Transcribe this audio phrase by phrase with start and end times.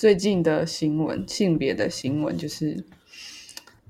[0.00, 2.82] 最近的新闻，性别的新闻就是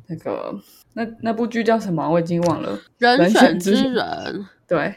[0.09, 0.61] 那个
[0.95, 2.11] 那那部剧叫什么？
[2.11, 2.77] 我已经忘了。
[2.99, 4.93] 人选之人，对，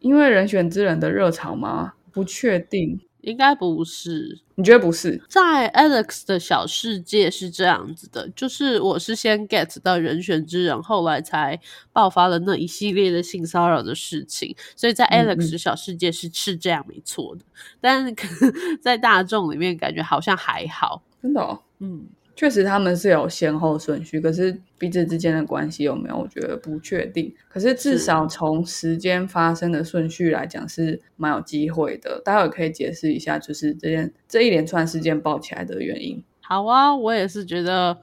[0.00, 1.94] 因为人选之人的热潮吗？
[2.12, 3.00] 不确定。
[3.22, 5.20] 应该不是，你觉得不是？
[5.28, 11.60] 在 Alex 的小世界是这样子的，就是我是先 get 到人选之人，后来才
[11.92, 17.44] 爆发了那一系列的性骚扰的事情，所以在 Alex 的小世界是是这样没错的，
[17.80, 18.14] 但是
[18.80, 22.06] 在大众里面感觉好像还好，真的，嗯。
[22.38, 27.34] 确实他们是有先后顺序，可是彼此之间的关系有没有，我觉得不确定。
[27.48, 32.22] 可是至少从时间发生的顺序来讲，是蛮有机会的。
[32.24, 36.22] 待会可以解释一下，就是这件这一连串事件爆起来的原因。
[36.40, 37.98] 好啊，我也是觉得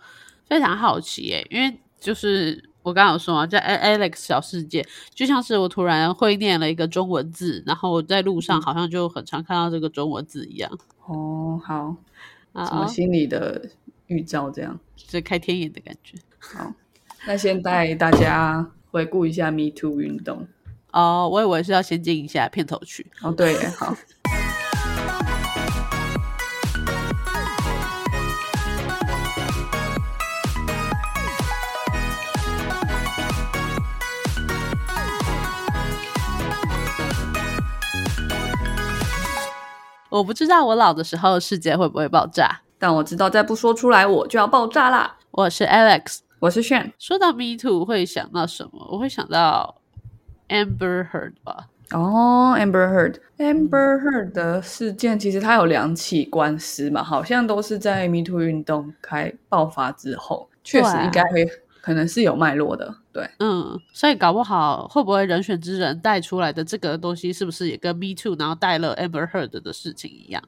[0.50, 10.70] 非常好奇耶，因为就是我刚刚有说嘛，在 Alex 小世界，就像是我突然会念了一个中文字，然后我在路上好像就很常看到这个中文字一样。
[11.06, 11.96] 哦，好，
[12.66, 13.70] 什么心理的？
[14.08, 16.18] 预兆这样，是开天眼的感觉。
[16.40, 16.74] 好，
[17.26, 20.48] 那先带大家回顾一下 Me Too 运动。
[20.92, 23.12] 哦，我以为是要先进一下片头曲。
[23.22, 23.96] 哦，对，好。
[40.10, 42.62] 我不知道我老的时候世界会不会爆炸。
[42.78, 45.18] 但我知道，再不说出来，我就要爆炸啦！
[45.32, 46.92] 我是 Alex，我是炫。
[47.00, 48.88] 说到 Me Too，会想到什么？
[48.92, 49.82] 我会想到
[50.50, 51.68] Amber Heard 吧。
[51.92, 61.46] 哦，Amber Heard，Amber Heard 的事件，其实它有两起官司嘛，好像都是在 Me Too 运动开爆发之后，确实应该会
[61.82, 62.94] 可能是有脉络的。
[63.14, 70.42] 对，嗯，所以搞不好会不会人选之人带出来的这个东西，是不是也跟 Me Too 然后带了 Amber Heard 的事情一样？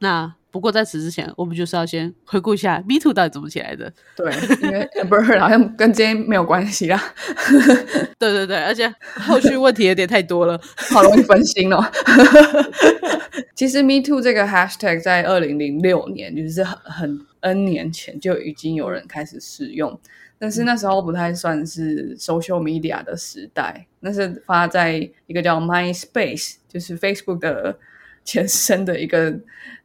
[0.00, 3.90] 那不过在此之前，我们就是要先回顾一下 Me Too 到底怎么起来的。
[4.14, 4.30] 对，
[4.62, 7.02] 因为 Amber 好像跟今天没有关系啦。
[8.18, 10.60] 对对对，而且后续问题有点太多了，
[10.92, 11.82] 好容易分心哦。
[13.56, 19.98] 其实 Me Too 这个 Hashtag 在二零零六年，就是很很 N 年前就已经有人开始使用，
[20.38, 27.78] 但是那时候不太算是 Social Media 的时代，那是发在一个叫 MySpace，就是 Facebook 的。
[28.24, 29.34] 前身的一个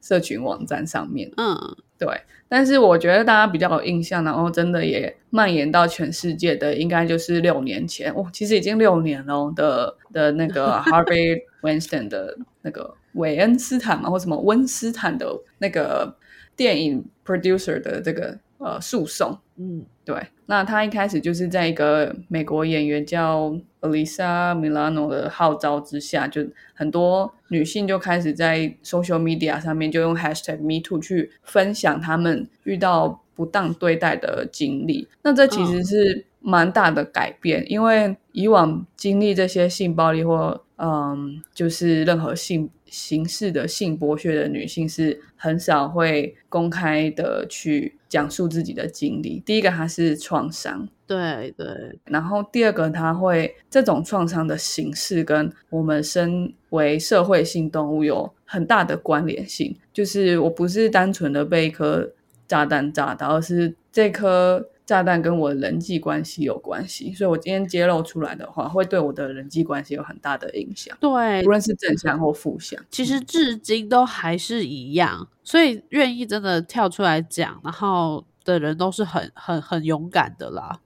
[0.02, 1.56] 社群网站上面，嗯，
[1.98, 2.08] 对。
[2.50, 15.28] 但是我觉得大家比较有印象，然后真的也蔓延到全世界的，应该就是六年前哦，其实已经六年了的的那个 Harvey Weinstein 的那个韦恩斯坦嘛，或什么温斯坦的
[15.58, 16.16] 那个
[16.56, 19.86] 电影 producer 的这个呃诉讼，嗯。
[20.06, 20.16] 对，
[20.48, 26.42] 那他一开始就是在一个美国演员叫 Elisa Milano 的号召之下，就
[26.74, 35.08] 很多女性就开始在 social media 上面就用 hashtag Me Too 去分享他们遇到不当对待的经历。
[35.22, 42.70] 那这其实是蛮大的改变，因为以往经历这些性暴力或嗯，就是任何性。
[42.90, 49.44] 形式的性剥削的女性是很少会公开的去讲述自己的经历。
[49.46, 51.68] 第一个，它是创伤，对对。
[52.06, 59.76] 然后第二个，它会这种创伤的形式跟我们身为社会性动物有很大的关联性。
[59.92, 62.10] 就是我不是单纯的被一颗
[62.48, 64.70] 炸弹炸到，而是这颗。
[64.88, 70.98] 炸弹跟我的人际关系有关系，所以我今天揭露出来的话，会对我的人际关系有很大的影响。
[71.02, 75.28] 对，无论是正向或负向，其实至今都还是一样。
[75.44, 80.80] 所以愿意真的跳出来讲，然后的人都是很很很勇敢的啦。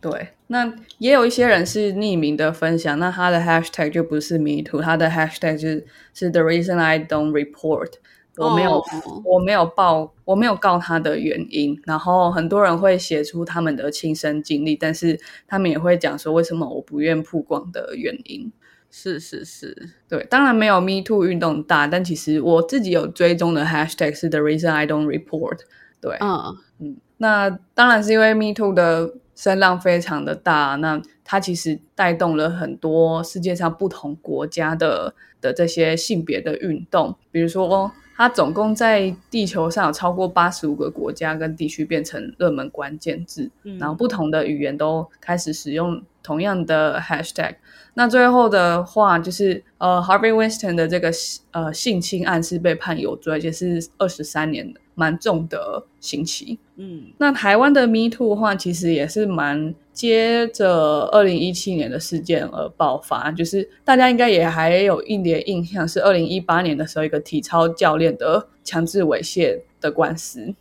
[0.00, 7.92] 对，那也有一些人是匿名的分享，那他的 hashtag 就不是 me too，他的 hashtag 是是 the reason I don't report。
[8.36, 8.82] 我没有，
[9.24, 11.80] 我没有报，我没有告他的原因。
[11.84, 18.50] 然后很多人会写出他们的亲身经历，但是他们也会讲说为什么我不愿曝光的原因。
[18.90, 25.58] 是是是，对，当然没有 Me Too 运动大，但其实我自己有追踪的 Hashtag 是 The Reason I Don't Report。
[26.00, 37.90] 对，嗯嗯，那当然是因为 Me Too 的声浪非常的大，那它其实带动了很多世界上不同国家的的这些性别的运动，比如说。
[38.16, 47.56] 它总共在地球上有超过八十五个国家跟地区变成热门关键字，然后不同的语言都开始使用同样的 hashtag。
[47.94, 51.12] 那最后的话就是呃，Harvey Weinstein 的这个
[51.52, 56.58] 呃性侵案是被判有罪，而且是二十三年的蛮重的刑期。
[56.76, 70.52] 嗯，那台湾的 Me Too 的话，其实也是蛮接着二零一七年的事件而爆发，就是大家应该也还有一点印象，是二零一八年的时候一个体操教练的强制猥亵的官司。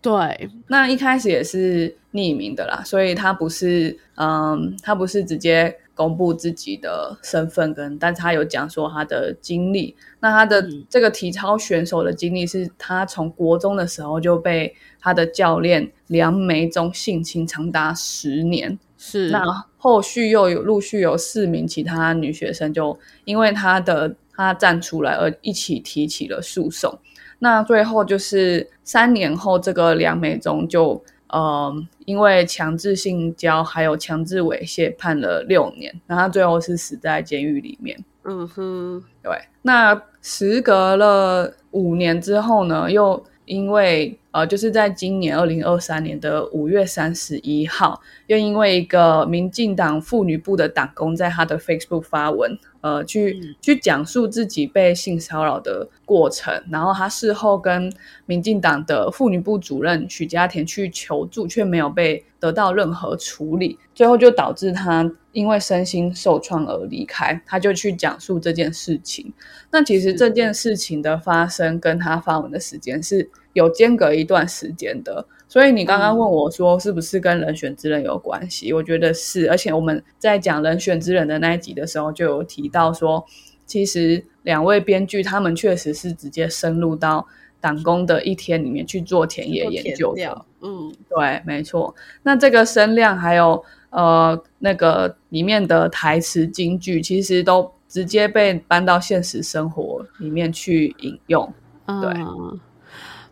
[0.00, 9.96] 对，那一开始也是匿名的啦，所以他不是嗯，他不是直接公布自己的身份跟，但是他有讲说他的经历。
[10.20, 19.42] 那他的这个体操选手的经历是他从国中的时候就被他的教练梁梅中性侵长达十年，是那
[19.76, 26.96] 后续又有陆续有四名其他女学生就因为他的他站出来而一起提起了诉讼。
[27.40, 37.98] 那最后就是三年后，这个梁美忠就呃，因为强制性交还有强制猥亵判了六年，那他最后是死在监狱里面。
[38.24, 39.32] 嗯哼，对。
[39.62, 52.56] 那时隔了五年之后呢，又因为呃，就是在今年二零二三年的五月三十一号，又因为一个民进党妇女部的党工在他的 Facebook 发文。
[52.80, 57.92] 呃，去去讲述自己被性骚扰的过程，然后他事后跟
[58.24, 67.40] 民进党的妇女部主任许家田去求助，却没有被得到任何处理，最后就导致他因为身心受创而离开。
[67.46, 69.32] 他就去讲述这件事情。
[69.70, 75.26] 那其实这件事情的发生跟他发文的时间是有间隔一段时间的。
[75.48, 78.72] 所以你刚刚问我说是不是跟人选之人有关系？
[78.72, 83.24] 我觉得是，而且我们在讲人选之人的那一集的时候就有提到说，
[83.64, 87.26] 其实两位编剧他们确实是直接深入到
[87.60, 90.44] 党工的一天里面去做田野研究的。
[90.60, 91.94] 嗯，对，没错。
[92.22, 101.52] 那这个声量还有呃那个里面的台词金句，其实都直接被搬到现实生活里面去引用。
[101.86, 102.12] 对。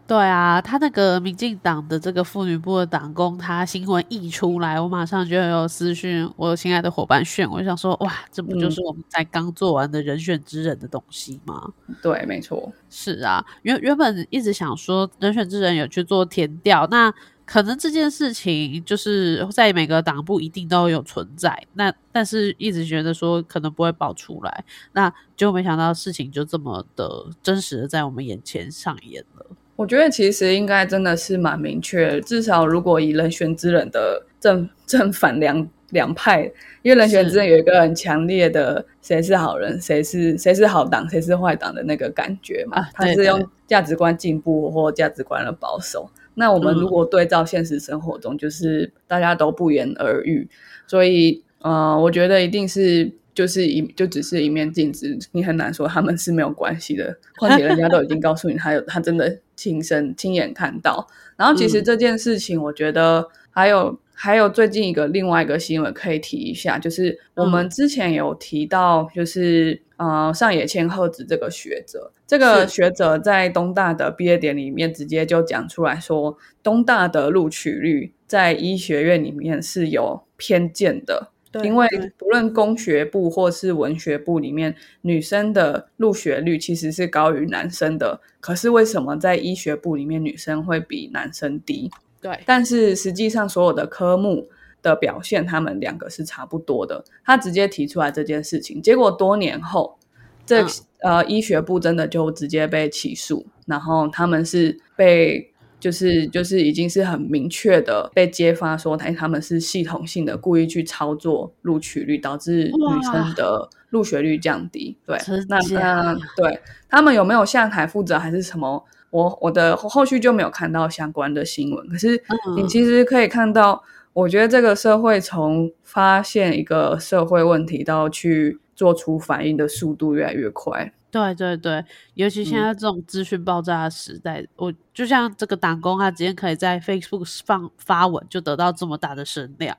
[0.06, 11.72] 对啊，他那个民进党的这个妇女部的党工，他新闻一出来，我马上就有私讯我亲爱的伙伴炫，我想说，哇，这不就是我们在刚做完的人选之人的东西吗？
[12.00, 17.12] 对，没错，是啊，原原本一直想说人选之人有去做填调，那
[17.44, 29.44] 可能这件事情就是在每个党部一定都有存在，那但是一直觉得说可能不会爆出来，那就没想到事情就这么的真实的在我们眼前上演了。
[29.76, 36.50] 我觉得其实应该真的是蛮明确，至少如果以人选之人的正正反两两派，
[36.82, 46.10] 因为人选之人有一个很强烈的谁是好人，谁是谁是好党，谁是坏党的那个感觉嘛，他是用价值观进步或价值观的保守。
[46.34, 50.48] 那我们如果对照现实生活中，就是大家都不言而喻，
[50.86, 53.12] 所以呃，我觉得一定是。
[53.36, 57.14] 就是一就只是一面镜子，你很难说他们是没有关系的。
[57.36, 61.06] 况且人家都已经告诉你，他有他真的亲身亲眼看到。
[61.36, 81.32] 然后其实这件事情，我觉得还有还有最近一个另外一个新闻可以提一下，就是我们之前有提到，就是呃上野千鹤子这个学者，这个学者在东大的毕业典礼里面直接就讲出来说，东大的录取率在医学院里面是有偏见的。
[81.64, 81.86] 因为
[82.16, 88.20] 不论工学部或是文学部里面，女生的入学率其实是高于男生的。
[88.40, 91.90] 可是为什么在医学部里面女生会比男生低？
[92.20, 94.48] 对，但是实际上所有的科目
[94.82, 97.04] 的表现，他们两个是差不多的。
[97.24, 99.98] 他直接提出来这件事情，结果多年后，
[100.44, 100.64] 这
[101.00, 105.50] 呃医学部真的就直接被起诉，然后他们是被。
[105.86, 114.96] 就是就是已经是很明确的被揭发说，哎，他们是系统性的故意去操作录取率，导致女生的入学率降低。
[115.06, 115.16] 对，
[115.48, 118.84] 那那对他们有没有下台负责还是什么？
[119.10, 121.88] 我我的后续就没有看到相关的新闻。
[121.88, 122.20] 可是
[122.56, 123.80] 你其实可以看到，
[124.12, 130.92] 我觉得这个社会从发现一个社会问题到去做出反应的速度越来越快。
[131.16, 139.74] 对对对，尤其现在这种资讯爆炸的时代，我就像这个党工，他直接可以在 Facebook 放发文，就得到这么大的声量。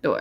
[0.00, 0.12] 对，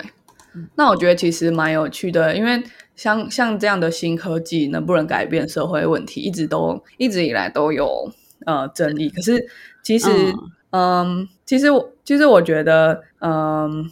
[0.75, 2.63] 那我觉得其实蛮有趣的，因为
[2.95, 8.11] 像像这样的新科技能不能改变社会问题，一直都一直以来都有
[8.45, 9.09] 呃争议。
[9.09, 9.47] 可是
[9.83, 10.09] 其实，
[10.71, 13.91] 嗯，其实我其实我觉得，嗯。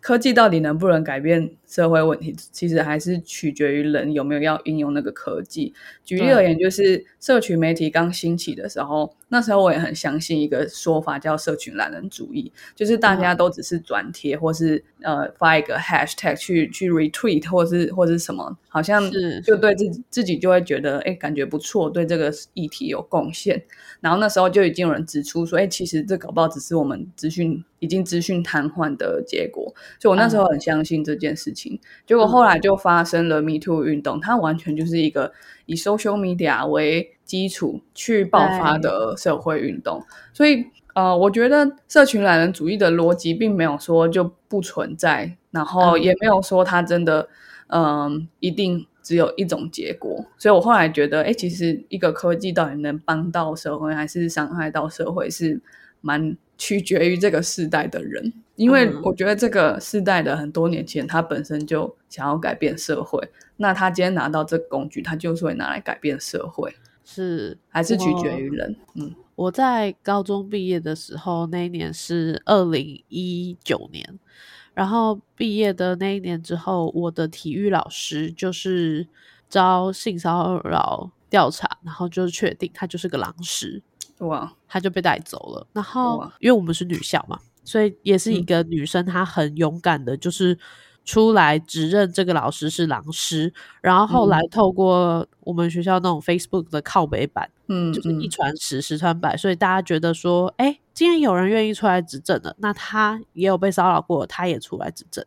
[0.00, 5.74] 科技到底能不能改变社会问题，其实还是取决于人有没有要应用那个科技。
[6.04, 19.02] 举例而言，就是社群媒体刚兴起的时候，那时候我也很相信一个说法，叫社群懒人主义，就是大家都只是转贴或是呃发一个 hashtag 去去 retweet 或是或是什么，好像
[19.42, 23.60] 就对自己自己就会觉得哎感觉不错，对这个议题有贡献。
[24.00, 29.74] 然后那时候就已经有人指出说，哎，其实这搞不好只是我们资讯已经资讯瘫痪的结果。
[29.98, 31.63] 所以我那时候很相信这件事情。
[32.06, 35.32] 结果后来就发生了 Me Too 运动，它完全就是一个
[35.66, 40.02] 以 social media 为基础去爆发的社会运动。
[40.32, 47.28] 所以呃，我觉得社群懒人主义的逻辑并没有说就不存在，然后也没有说它真的
[47.68, 48.86] 嗯一定。
[49.04, 55.60] 只有一种结果，所以我后来觉得，哎，其实一个科技到底能帮到社会，还是伤害到社会，是
[56.00, 58.32] 蛮取决于这个世代的人。
[58.56, 63.20] 因为我觉得这个世代的很多年轻人，他本身就想要改变社会，
[63.56, 68.76] 那他今天拿到这个工具，他就是会拿来改变社会，是还是取决于人？
[68.94, 74.18] 嗯，我在高中毕业的时候，那一年是二零一九年。
[74.72, 79.06] 然后毕业的那一年之后，我的体育老师就是
[79.48, 83.80] 遭性骚扰调查，然后就确定他就是个狼师，
[84.18, 85.64] 哇，他就被带走了。
[85.72, 90.56] 然后因为我们是女校嘛，所以也是一个女生，她很勇敢的，就是。
[91.06, 93.52] 出来指认这个老师是狼师，
[93.82, 105.22] 然后后来透过我们学校那种 Facebook 的靠北版，嗯，就是一传十，十传百，所以大家觉得说，哎，今天有人愿意出来指证了，那他也有被骚扰过，他也出来指证，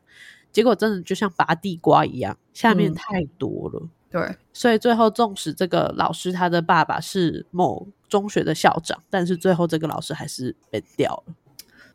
[0.51, 11.35] 结果真的就像拔地瓜一样，下面太多了，对，所以最后纵使这个老师他的爸爸是某中学的校长，但是最后这个老师还是被掉了，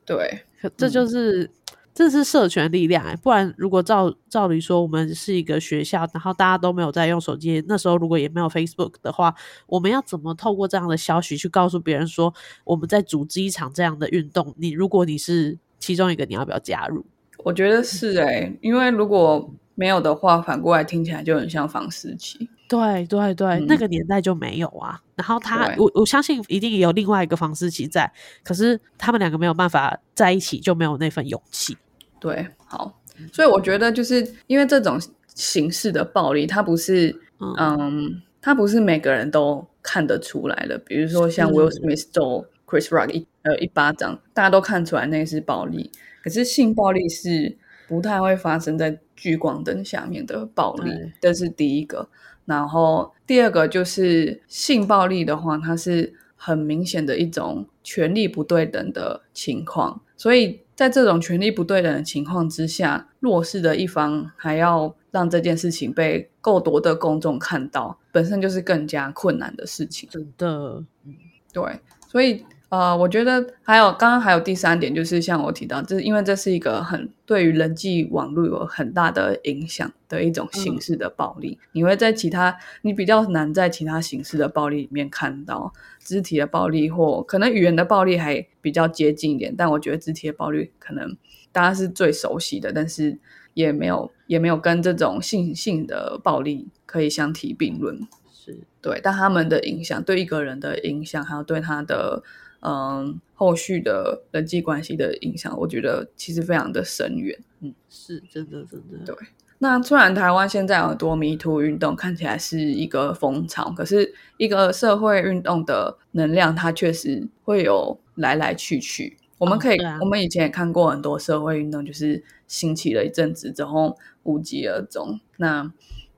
[0.05, 0.45] 对，
[0.77, 1.51] 这就是。
[1.95, 9.35] 这是社权力量哎，不然如果照照理说，我们是一个学校，然后大家都没有在用手机，那时候如果也没有 Facebook 的话，
[9.67, 12.33] 我们要怎么透过这样的消息去告诉别人说
[12.65, 14.55] 我们在组织一场这样的运动？
[14.57, 17.05] 你如果你是其中一个，你要不要加入？
[17.45, 22.49] 我觉得是哎，因为如果没有的话，反过来听起来就很像房思琪。
[22.73, 24.99] 对对对，那个年代就没有啊。
[25.15, 28.11] 然后他，我我相信一定有另外一个房思琪在，
[28.43, 31.77] 可是他们两个没有办法在一起，就没有那份勇气。
[32.19, 32.99] 对，好，
[33.31, 34.99] 所以我觉得就是因为这种
[35.35, 37.15] 形式的暴力，它不是，
[37.59, 40.79] 嗯，它不是每个人都看得出来的。
[40.79, 45.91] 比如说像 Will Smith 揍 Chris Rock 一呃一巴掌，大家都看出来那是暴力。
[46.25, 47.55] 可是性暴力是
[47.87, 52.09] 不太会发生在聚光灯下面的暴力，这是第一个。
[52.45, 70.09] 然后第二个就是性暴力的话，它是很明显的一种权力不对等的情况，所以在这种权力不对等的情况之下，弱势的一方还要让这件事情被够多的公众看到，本身就是更加困难的事情。
[70.11, 71.15] 真的，嗯，
[71.53, 71.63] 对，
[72.09, 72.45] 所以。
[72.73, 91.15] 呃，我觉得还有刚刚还有第三点，就是像我提到，就是因为这是一个很对于人际网络有很大的影响的一种形式的暴力，你会在其他你比较难在其他形式的暴力里面看到肢体的暴力，或可能语言的暴力还比较接近一点，但我觉得肢体的暴力可能
[91.53, 93.19] 大家是最熟悉的，但是
[93.53, 98.61] 也没有也没有跟这种性性的暴力可以相提并论，是。
[98.81, 102.23] 对，但他们的影响对一个人的影响，还有对他的。
[102.65, 107.39] 嗯，后续的人际关系的影响，我觉得其实非常的深远。
[107.61, 109.05] 嗯，是真的，真的。
[109.05, 109.17] 对，
[109.59, 119.17] 那虽然台湾现在很多迷途运动看起来是一个风潮，可是一个社会运动的能量，它确实会有来来去去。
[119.39, 125.19] 我们可以，我们以前也看过很多社会运动，就是兴起了一阵子之后无疾而终。
[125.39, 125.69] 那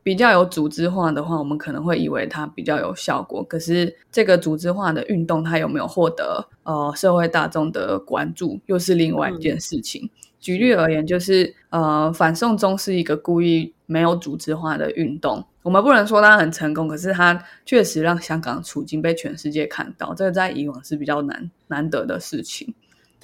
[0.04, 3.42] 比较有组织化的话，我们可能会以为它比较有效果。
[3.42, 10.08] 可是这个组织化的运动，它有没有获得呃社会大众的关注，又是另外一件事情。
[10.38, 22.74] 举例而言，就是呃反送中是一个故意没有组织化的运动，我们不能说它很成功，可是它确实让香港处境被全世界看到，这个在以往是比较难难得的事情。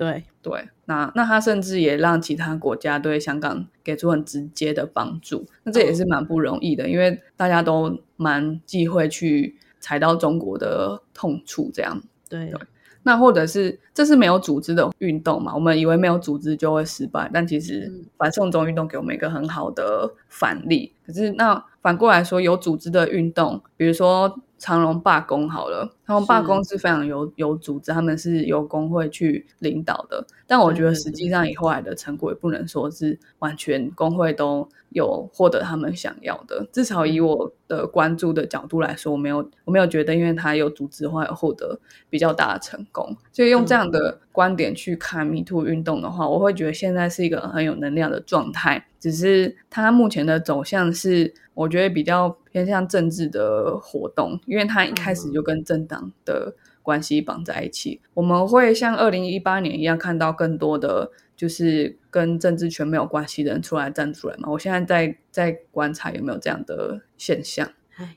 [0.00, 0.24] 对。
[0.42, 12.02] 对，那那他甚至也让其他国家对香港给出很直接的帮助，那这也是蛮不容易的，因为大家都蛮忌讳去踩到中国的痛处，这样。
[12.26, 12.50] 对。
[13.02, 15.54] 那或者是这是没有组织的运动嘛？
[15.54, 20.94] 我们以为没有组织就会失败，但其实反送中运动给我们一个很好的反例。
[21.06, 30.26] 可是那反过来说，有组织的运动，比如说长隆罢工好了，长隆罢工是非常有有组织，他们是由工会去领导的。
[30.46, 34.66] 但我觉得实际上以后来的成果也不能说是完全工会都。
[34.92, 41.78] 有获得他们想要的，至少以我的关注的角度来说，我没有我没有觉得，因为他有组织化，有获得
[42.08, 43.16] 比较大的成功。
[43.40, 48.84] 所以用这样的观点去看 Me Too 运动的话，我会觉得现在是一个很有能量的状态。
[48.98, 58.02] 只是它目前的走向是，我觉得比较偏向政治的活动，因为它一开始就跟政党的关系绑在一起。
[58.12, 61.10] 我们会像二零一八年一样看到更多的。
[61.34, 64.50] 就是跟政治权没有关系的人出来站出来嘛？
[64.50, 67.66] 我现在在在观察有没有这样的现象。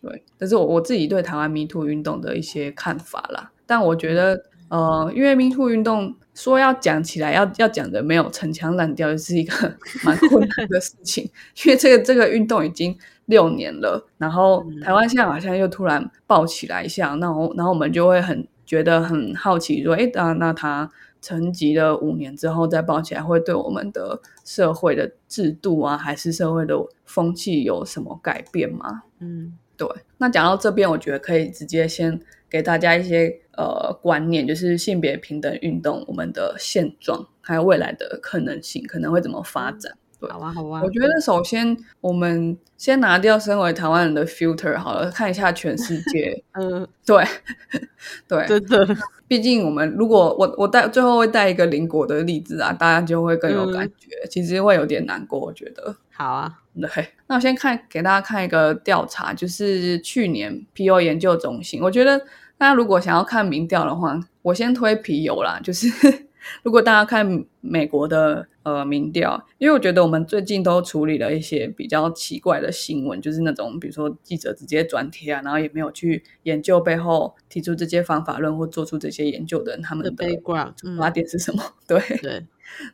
[0.02, 3.54] 对，这是我我自己对台湾 Me Too 运动的一些看法啦。
[3.66, 9.54] 但我觉得，呃，因为 Me Too 运动说要讲起来，要要讲的没有陈腔滥调，是一个
[10.04, 11.30] 蛮困难的事情。
[11.64, 20.90] 因为这个这个运动已经六年了，然后台湾现在好像又突然爆起来一下，那我然后我们就会很觉得很好奇，说，哎，那那他。
[21.26, 26.76] 沉寂了五年之后再爆起来，会对我们的社会的制度啊，还是社会的
[27.06, 29.04] 风气有什么改变吗？
[29.20, 29.88] 嗯，对。
[30.18, 39.94] 那讲到这边，我觉得可以直接先给大家一些呃观念，就是性别平等运动我们的现状，还有未来的可能性，可能会怎么发展。
[40.30, 40.82] 好啊，好啊。
[40.82, 46.42] 我觉得首先我们先拿掉身为台湾人的 filter 好了，看一下全世界。
[46.58, 47.22] 嗯，对，
[48.26, 48.88] 对，真的。
[49.28, 54.10] 毕竟我们如果我我带最后会带一个邻国的例子啊，大家就会更有感觉。
[54.30, 55.94] 其实会有点难过，我觉得。
[56.12, 56.90] 好啊，对。
[57.28, 61.82] 那我先看给大家看一个调查，就是去年 P O 研究中心。
[61.82, 62.22] 我觉得
[62.64, 65.90] 大家如果想要看民调的话，我先推皮尤啦，就是。
[66.64, 80.12] 如果大家看美国的呃民调，因为我觉得我们最近都处理了一些比较奇怪的新闻，就是那种比如说记者直接转贴啊，然后也没有去研究背后提出这些方法论或做出这些研究的人他们的
[80.78, 81.62] 出发点是什么？
[81.86, 82.46] 对对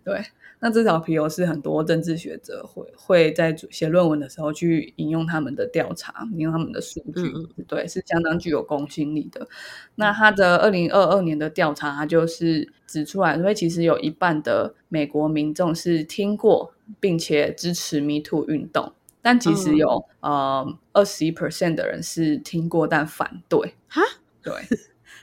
[0.04, 0.24] 对。
[0.62, 9.48] 那这条皮尤是很多政治学者会会在写论文的时候去引用他们的调查，引用他们的数据，对，是相当具有公信力的。
[9.96, 23.76] 那他的二零二二年的调查，他就是指出来，所以其实有一半的美国民众是听过并且支持 Me Too 运动，但其实有呃二十一 percent 的人是听过但反对。
[23.88, 24.02] 哈，
[24.42, 24.54] 对。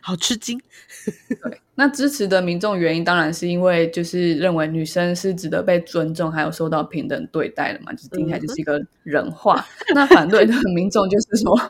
[0.06, 0.56] 好吃惊，
[1.42, 9.66] 对，那支持的民众原因当然是因为就是认为女生是值得被尊重，还有受到平等对待的嘛，就是听起来就是一个人话。
[9.96, 11.60] 那反对的 民众就是说，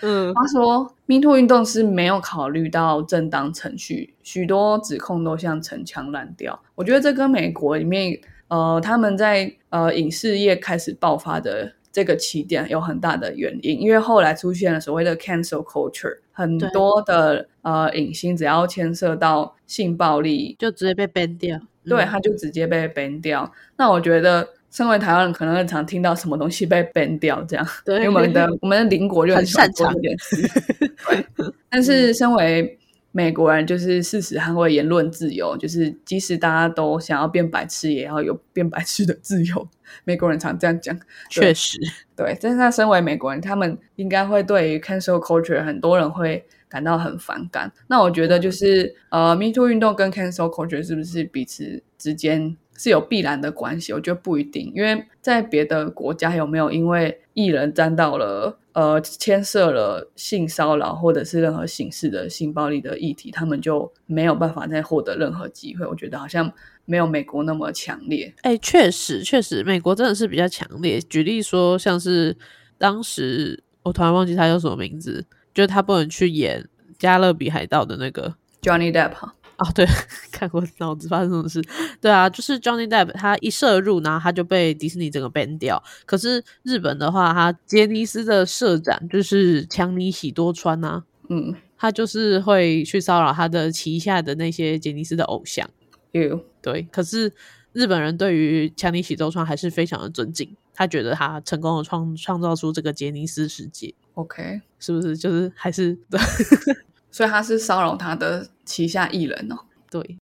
[0.00, 6.58] 嗯，他说 Me Too 运动是没有考虑到正当程序，许多指控都像陈腔滥调。
[6.74, 8.18] 我觉得这跟美国里面
[8.48, 11.74] 呃他们在呃影视业开始爆发的。
[11.94, 21.60] 这个起点有很大的原因，因为后来出现了所谓的 cancel culture，很多的呃影星只要牵涉到性暴力，就直接被 ban 掉。
[21.84, 23.50] 对，他就直接被 ban 掉。
[23.76, 30.16] 那我觉得，身为台湾人，可能很常听到什么东西被 ban 掉这样，因为我们的我们的邻国就很擅长一点。
[31.36, 32.78] 对，但是身为
[33.12, 39.68] 美国人就是事实捍卫言论自由，就是即使大家都想要变白痴，也要有变白痴的自由。
[40.04, 40.98] 美国人常这样讲，
[41.28, 41.78] 确实
[42.16, 42.36] 对。
[42.40, 47.70] 但是他身为美国人，他们应该会对于 cancel culture 很多人会感到很反感。
[47.86, 52.56] 那我觉得就是呃，Me Too 运动跟 cancel culture 是不是彼此之间？
[52.76, 65.86] 是有必然的关系，我觉得不一定，因为在别的国家有没有因为艺人沾到了呃牵涉了性骚扰或者是任何形式的性暴力的议题，他们就没有办法再获得任何机会。
[65.86, 66.52] 我觉得好像
[66.84, 68.32] 没有美国那么强烈。
[68.42, 71.00] 哎，确实确实，美国真的是比较强烈。
[71.00, 72.36] 举例说，像是
[72.78, 76.60] 当时我突然忘记他叫什么名字，就是他不能去演
[76.98, 79.30] 《加勒比海盗》的那个 Johnny Depp。
[79.62, 79.86] 哦，对，
[80.32, 81.62] 看我脑子发生什么事？
[82.00, 85.80] 对啊，就是 Johnny Depp，他一摄入，然后他就被迪士尼整个 ban 掉。
[86.04, 95.70] 可是日本的话，他杰尼斯的社长就是强尼喜多川呐，嗯，他就是会去骚扰他的旗下的那些杰尼斯的偶像。
[96.10, 97.32] 有对，可是
[97.72, 103.94] 日本人对于强尼喜多川还是非常的尊敬，他觉得他成功的创创造出这个杰尼斯世界。
[104.14, 105.16] OK，是不是？
[105.16, 106.18] 就是还是对。
[107.12, 109.56] 所以他是骚扰他的旗下艺人哦。
[109.88, 110.18] 对，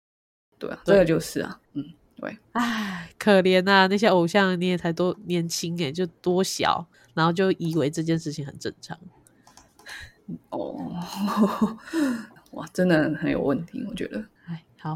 [0.57, 1.83] 对啊，这个就是啊，嗯，
[2.15, 2.35] 对。
[2.53, 8.97] 唉，可怜呐，那些偶像你也才多年轻哎，就多小，然后就以为这件事情很正常。
[10.49, 10.97] 哦，
[12.51, 14.23] 哇，真的很有问题，我觉得。
[14.45, 14.95] 唉，好，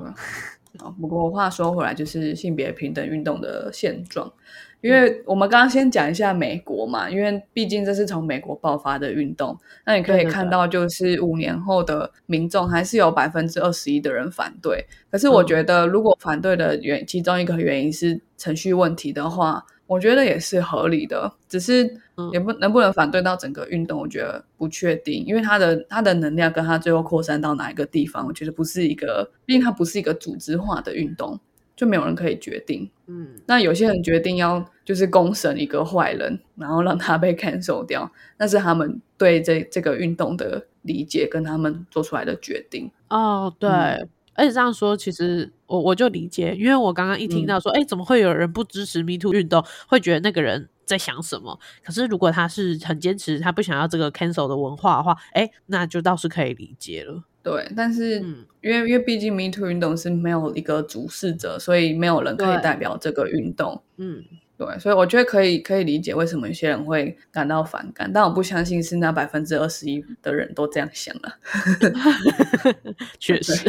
[0.80, 4.32] 好，不过话说回来，就是性别平等运动的现状。
[4.82, 14.86] 因为我们刚刚先讲一下美国嘛，因为毕竟这是从美国爆发的运动，那你可以看到，就是五年后的民众还是有百分之二十一的人反对。
[15.12, 21.32] 可是我觉得，如果反对的原其中一个原因是程序问题的话，我觉得也是合理的。
[21.48, 21.84] 只是
[22.32, 31.40] 也不能不能反对到整个运动，我觉得不确定，因为它的它的能量跟它最后扩散到哪一个地方，我觉得不是一个，毕竟它不是一个组织化的运动。
[31.76, 42.92] 就没有人可以决定，嗯，那有些人决定要就是公审一个坏人，然后让他被 cancel 掉，那是他们对这这个运动的理解跟他们做出来的决定。
[43.10, 51.60] 哦，对，而且这样说，其实我我就理解，因为我刚刚一听到说，哎，怎么会有人不支持 Me Too 运动，会觉得那个人在想什么？
[51.84, 57.24] 可是如果他是很坚持，他不想要这个 cancel 的文化的话，哎，那就倒是可以理解了。
[57.44, 58.20] 对，但是
[58.62, 63.82] 因为因为毕竟 Me Too 运动是没有一个主事者，所以没有人可以代表这个运动。
[63.98, 64.24] 嗯，
[64.58, 71.34] 对，所以我觉得可以可以理解为什么有些人会感到反感，但我不相信是那百分之二十一的人都这样想了。
[73.18, 73.68] 确实，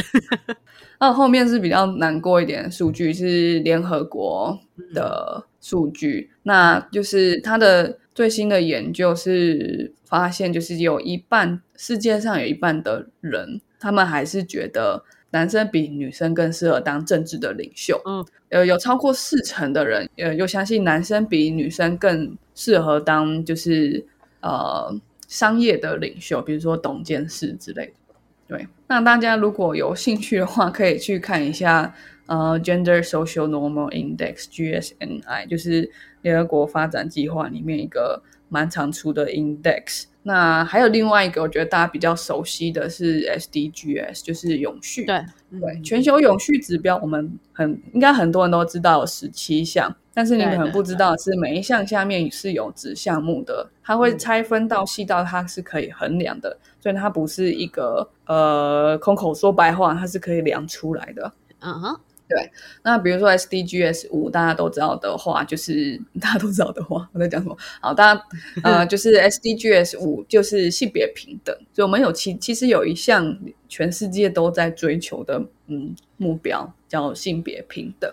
[1.00, 4.58] 那后面是比较难过一点的数据是联合国
[4.92, 11.62] 的数据，那就是它的最新的研究是发现，就是有一半。
[11.82, 18.00] 世界上有一半的人，他们还是觉得男生比女生更适合当政治的领袖。
[18.06, 24.06] 嗯，呃，有超过四成的人，呃，又相信男生比女生更适合当就是
[24.42, 28.14] 呃商业的领袖，比如说董监事之类的。
[28.46, 31.92] 对，那大家如果有兴趣的话，可以去看一下
[32.26, 35.90] 呃 Gender Social Normal Index（GSNI），就是
[36.20, 40.04] 联合国发展计划里面一个蛮常出的 index。
[40.24, 45.04] 那还有另外一个，我觉得大家比较熟悉的是 SDGs，就是永续。
[45.04, 61.32] 对对，全球永续指标，我们很应该很多人都知道有十七项，但是你可能不知道是每一项下面是有子项目的，它会拆分到细到它是可以衡量的，所以它不是一个呃空口说白话，它是可以量出来的。
[61.60, 62.00] 嗯哼。
[62.34, 62.50] 对，
[62.82, 67.56] 那比如说 SDGs 五，大家都知道的话，就是 大家都知道的话，我在讲什么？
[67.80, 68.22] 好，大家
[68.62, 78.12] 呃， 就是 SDGs 五就是性别平等，所以我们有其其实有一项全世界都在追求的嗯目标叫性别平等。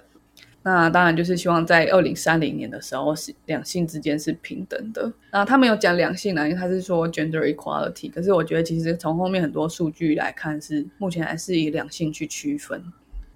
[0.62, 5.12] 那当然就是希望在二零三零年的时候是两性之间是平等的。
[5.32, 12.84] 那他没有讲两性呢，因为他是说 gender equality，可是我觉得其实从后面很多数据来看，是目前还是以两性去区分。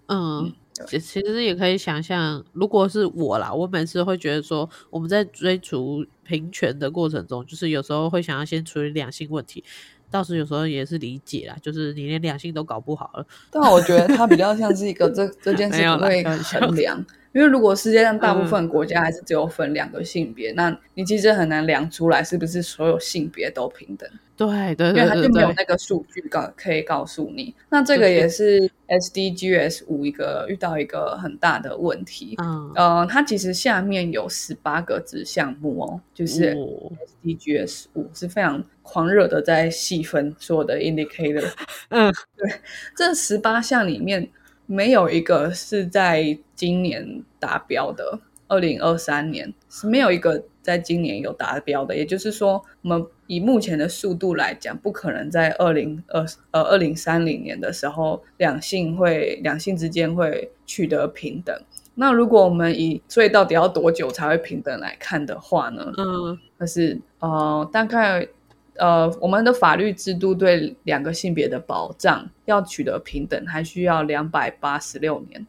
[0.09, 0.51] 嗯。
[0.87, 9.63] 其其实也可以想象，如果是我啦，我每次会觉得说，我们在追逐平权的过程中，就是有时候会想要先处理两性问题，
[10.09, 13.25] 倒是有时候也是理解啦，就是你连两性都搞不好了。
[13.51, 17.05] 但我觉得它比较像是一个这这件事不会衡量。
[17.33, 24.07] 因为如果世界上大部分国家还是只有分两个性别，那你其实很难量出来是不是所有性别都平等。
[24.35, 27.53] 对对，因为它就没有那个数据告可以告诉你。
[27.69, 32.35] 那这个也是 SDGs 五一个遇到一个很大的问题。
[32.41, 36.55] 嗯，呃，它其实下面有十八个子项目哦，就是
[37.23, 41.51] SDGs 五是非常狂热的在细分所有的 indicator。
[41.89, 42.51] 嗯，对，
[42.95, 44.29] 这十八项里面。
[44.73, 51.95] 没有一个是在今年达标的，二零二三年是没有一个在今年有达标的。
[51.95, 61.55] 也就是说，我们以目前的速度来讲，不可能在二零二呃二零三零年的时候，两性会两性之间会取得平等。
[61.93, 65.93] 那如果我们以所以到底要多久才会平等来看的话呢？
[65.97, 68.27] 嗯，那是呃大概。
[68.75, 75.45] 呃，我们的法律制度对两个性别的保障要取得平等，还需要两百八十六年。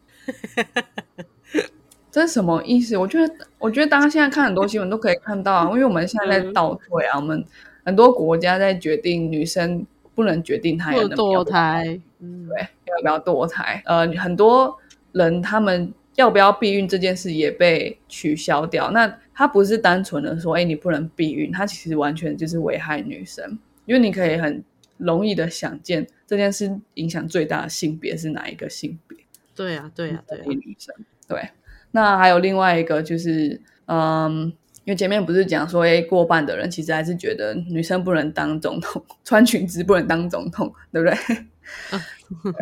[2.11, 2.95] 这是什么意思？
[2.97, 7.43] 我觉得，我觉得大家现在看很多新闻都可以看到啊，因为我们现在在倒退啊，我们
[7.83, 13.81] 很多国家在决定女生不能决定她要堕胎，对，要不要堕胎？
[13.85, 14.77] 呃，很多
[15.11, 15.93] 人他们。
[16.15, 18.89] 要不要避孕这件事也被取消掉？
[18.91, 24.63] 那它不是单纯的说，哎，你不能避孕，它其实完全就是危害女生，因为你可以很
[24.97, 29.17] 容易的想见这件事影响最大的性别是哪一个性别？
[29.53, 30.95] 对呀，对呀，对，女生。
[31.27, 31.49] 对，
[31.91, 34.43] 那还有另外一个就是，嗯，
[34.83, 41.17] 因为前面不是讲说，哎，过半的人其实还是觉得女生不能当总统， 穿裙子不能当总统，对不对？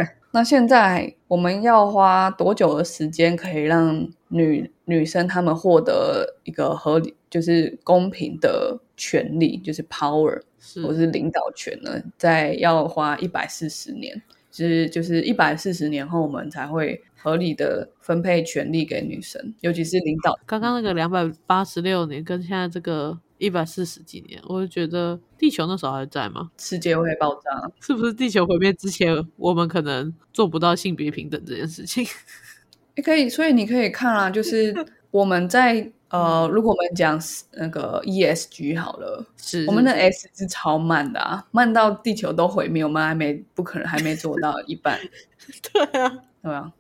[0.34, 10.42] 那现在我们要花多久的时间可以让女女生她们获得一个合理，就是公平的权利，就是 power
[10.84, 12.02] 或是领导权呢？
[12.18, 14.20] 在要花一百四十年，
[14.52, 20.34] 是就是一百四十年后，我们才会合理的分配权利给女生，尤其是领导。
[20.48, 26.50] 刚刚那个两百八十六年跟现在这个一百四十几年，我就觉得地球那时候还在吗？
[26.58, 32.06] 世界会爆炸， 是不是地球毁灭之前，我们可能做不到性别平等这件事情？
[32.96, 34.74] 也可以，所以你可以看啊，就是
[35.12, 37.20] 我们在呃，如果我们讲
[37.54, 45.00] 那个 ESG 好了，是我们的 S 是超慢的啊，慢到地球都毁灭，我们还没不可能还没做到一半，
[45.74, 46.72] 对啊，对啊。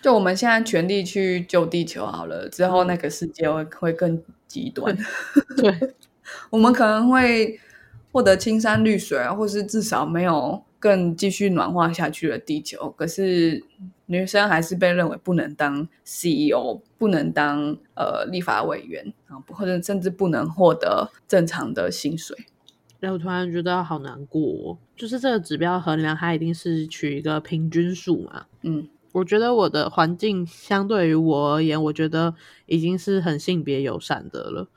[0.00, 4.96] 就我们现在全力去救地球好了，之后那个世界会会更极端。
[5.56, 5.94] 对，
[6.50, 7.60] 我们可能会
[8.10, 12.90] 获得青山绿水啊，或是至少没有更继续暖化下去的地球。
[12.96, 13.62] 可是
[14.06, 22.36] 女生还是被认为不能当 CEO，不能当呃立法委员啊，或者甚至不能获得正常的薪水。
[23.00, 28.46] 然后我突然觉得好难过、哦，就是这个指标衡量它一定是取一个平均数嘛。
[28.62, 32.34] 嗯，我觉得我的环境相对于我而言，我觉得
[32.66, 34.68] 已经是很性别友善的了。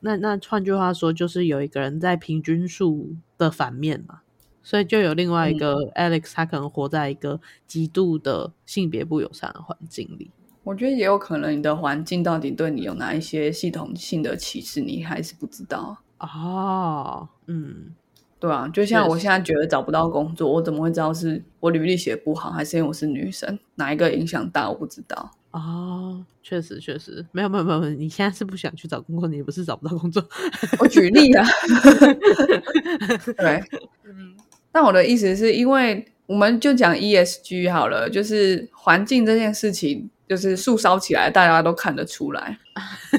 [0.00, 4.20] 那那换句话说，就是有一个人在平均数的反面嘛，
[4.62, 10.30] 所以就有另外一个 Alex，他可能活在一个极度的性别不友善的环境里。
[10.64, 15.96] 我觉得也有可能你的环境到底对你有哪一些系统性的歧视，你还是不知道。
[16.18, 17.94] 哦，嗯，
[18.38, 23.58] 对啊，就像我现在觉得找不到工作，我怎么会知道是我履历写不好，还是因为我是女生？
[23.76, 24.68] 哪一个影响大？
[24.68, 25.30] 我不知道。
[25.52, 30.22] 哦，确实确实，没有没有没有，没有你现在是不想去找工作，你不是找不到工作。
[30.78, 31.46] 我举例啊，
[33.38, 33.62] 对，
[34.04, 34.34] 嗯
[34.70, 42.58] 但我的意思是因为我们就讲 ESG 好了，就是环境这件事情，就是树烧起来，大家都看得出来。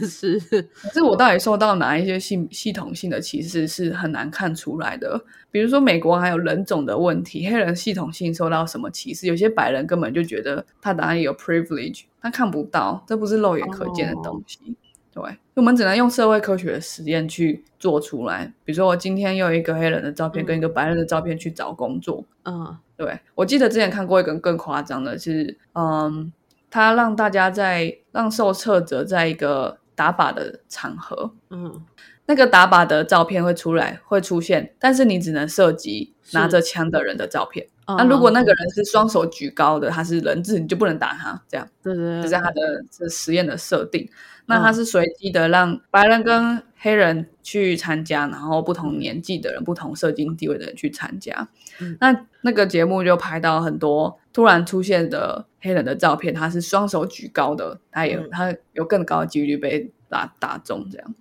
[0.07, 5.19] 是，可是我到底受到哪一些系系统性的歧视是很难看出来的。
[5.49, 9.25] 比如说美国还有人种的问题，黑人系统性受到什么歧视？
[9.25, 14.75] 有些白人根本就觉得他哪里有 privilege，他看不到，这不是肉眼可见的东西。
[15.13, 15.23] 对，
[15.55, 18.53] 我们只能用社会科学的实验去做出来。
[18.63, 26.33] 比如说，我今天用一个黑人的照片跟一个白人的照片去找工作，嗯对，我记得之前看过一个更夸张的是，嗯，
[26.69, 31.85] 他让大家在让受测者在一个打靶的场合，嗯，
[32.25, 37.67] 那个打靶的照片会出来，会出现，但是你只能涉及拿着枪的人的照片。
[37.87, 44.09] 那那如果那个人是双手举高的，他是人质，你就不能打他，这样对对对，这是他的这实验的设定。
[44.45, 51.47] 那嗯他是随机的让白人跟黑人去参加，然后不同年纪的人、不同社经地位的人去参加。
[51.79, 61.15] 嗯那那个节目就拍到很多突然出现的黑人的照片，他是双手举高的，他也、嗯他有更高的几率被打打中，这样。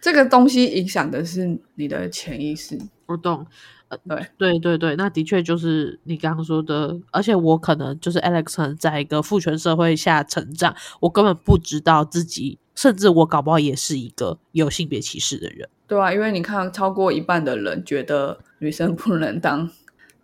[0.00, 3.46] 这个东西影响的是你的潜意识，我懂。
[4.06, 15.68] 对对对对，那的确就是你刚刚说的，而且我可能就是 Alex 可能在一个父权社会下成长，我根本不知道自己，甚至我搞不好也是一个有性别歧视的人。
[15.86, 19.70] 对啊，因为你看，超过一半的人觉得女生不能当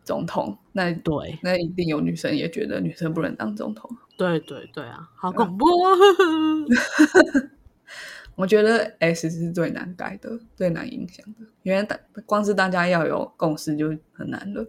[0.04, 3.90] 总统，那对那一定有女生也觉得女生不能当总统。
[4.16, 5.90] 对对对啊，好恐怖啊！
[8.38, 14.64] 我觉得 S 是最难改的、最难影响的，因为大光是大家要有共识就很难了。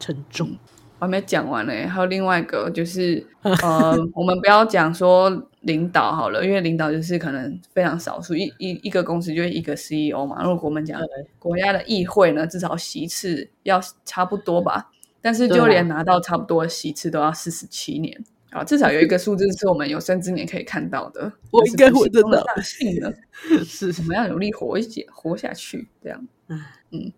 [0.00, 0.56] 沉重。
[0.98, 10.42] 我还没讲完呢，还有另外一个就是， 呃，我们不要讲说领导好了，因为领导就是可能非常少数，一一一个公司就是一个 CEO 嘛。
[10.42, 14.90] 如果我们讲对国家的议会呢，至少席次要差不多吧，
[15.20, 21.32] 但是就连拿到差不多的席次都要四十七年啊，至少有一个数字是我们有生之年可以看到的。
[21.50, 23.14] 我应该活得到大幸的，
[23.64, 26.28] 是我们要努力活一些，活下去，这样。
[26.48, 26.56] 唉
[26.90, 27.12] 嗯，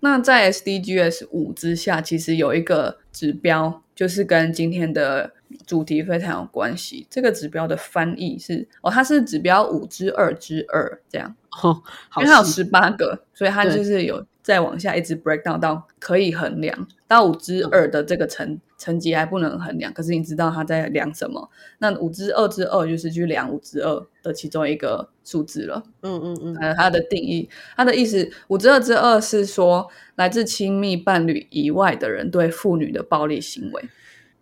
[0.00, 5.32] 那在 SDGs 五之下，其实有一个指标，就是跟今天的
[5.66, 7.06] 主题非常有关系。
[7.10, 21.48] 这个指标的翻译是哦，它是指标五之二之二这样，哦，好因为它有十八个，所以它就是有再往下一直 break down 到可以衡量到五之二的这个层层级还不能衡量，可是你知道他在量什么？
[21.78, 25.80] 那五之二之二就是去量五之二的其中一个数字了。
[26.00, 33.84] 嗯嗯嗯，呃，它的定义，它的意思，五之二之二是说来自亲密伴侣以外的人对妇女的暴力行为。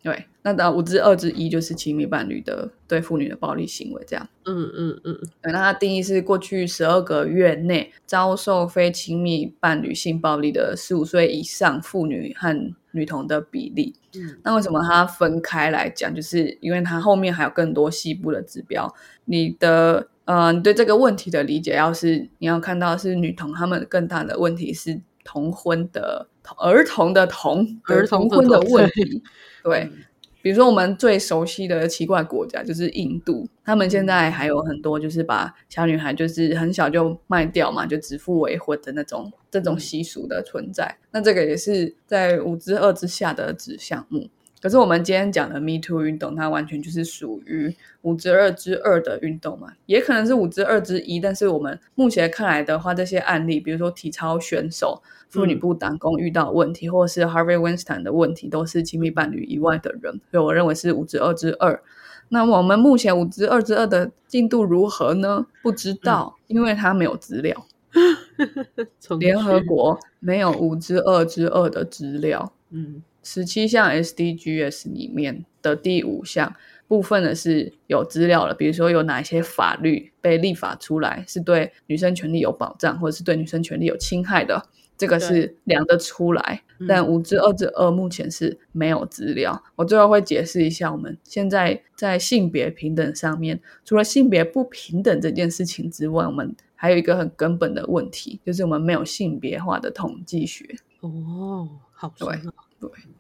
[0.03, 4.29] 对，那到五之二之一就是亲密伴侣的对妇女的暴力行为，这样。
[4.45, 13.95] 嗯嗯嗯，对，那它定义是过去十二个月内遭受非亲密伴侣性暴力的十五岁以上妇女和女童的比例。
[14.15, 16.13] 嗯那为什么它分开来讲？
[16.13, 18.93] 就是因为它后面还有更多细部的指标。
[19.27, 26.27] 你的呃，你对这个问题的理解，要是你要看到是女童，她们更大的问题是同婚的
[26.57, 29.23] 儿童的童儿童婚的问题。
[29.63, 29.99] 对，嗯
[30.43, 40.97] 比如说我们最熟悉的奇怪国家就是印度，他们现在还有很多就是把小女孩就是很小就卖掉嘛，就指腹为婚的那种这种习俗的存在。
[41.11, 44.29] 那这个也是在五之二之下的子项目。
[44.61, 51.19] 可是我们今天讲的 Me Too 运动，它完全就是属于五之二之二的运动嘛，也可能是五之二之一。
[51.19, 61.83] 但是我们目前看来的话，这些案例，比如说体操选手、妇女部党工遇到的问题，或者是 Harvey Weinstein 的问题，都是亲密伴侣以外的人，所以我认为是五之二之二。
[62.29, 65.47] 那我们目前五之二之二的进度如何呢？
[65.63, 67.67] 不知道，因为它没有资料。
[69.01, 72.53] 从联合去国没有五之二之二的资料。
[72.71, 76.55] 嗯十七项 SDGs 里面的第五项
[76.89, 86.63] 部分的是有资料了，比如说有哪一些法律被立法出来是对女生权利有保障，或者是对女生权利有侵害的，这个是量得出来。
[86.65, 89.63] 嗯但五至二至二目前是没有资料。
[89.77, 100.65] 我最后会解释一下，我们现在在性别平等上面，除了性别不平等这件事情之外，我们还有一个很根本的问题，就是我们没有性别化的统计学。
[101.01, 102.29] 哦，好对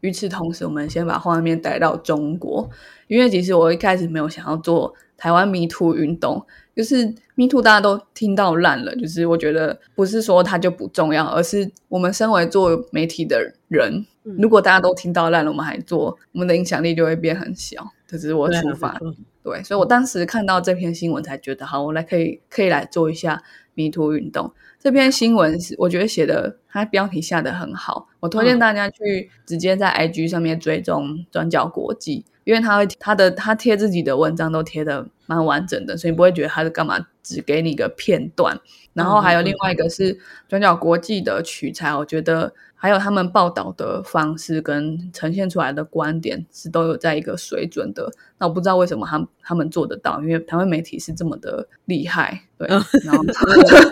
[0.00, 2.68] 与此同时，我们先把画面带到中国，
[3.08, 6.44] 因为其实我一开始没有想要做台湾 Me Too 运动，
[6.74, 17.86] 就是 Me Too 大家都听到烂了，就是我觉得不是说它就不重要，而是我们身为做媒体的人，嗯如果大家都听到烂了，我们还做，我们的影响力就会变很小。
[18.06, 18.98] 这只是我出发
[19.42, 23.42] 对，所以我当时看到这篇新闻才觉得，好，我来可以可以来做一下
[23.74, 24.52] Me Too 运动。
[24.82, 38.58] 这篇新闻是我觉得写的，它标题下的很好，我推荐嗯大家去直接在 IG 上面追踪转角国际，因为他会他的他贴自己的文章都贴的蛮完整的，所以你不会觉得他是干嘛只给你一个片段。
[38.94, 48.10] 然后还有另外一个是转角国际的取材，我觉得还有他们报道的方式跟呈现出来的观点是都有在一个水准的。
[48.38, 53.22] 那我不知道为什么他们他们做得到，因为台湾媒体是这么的厉害，对，然后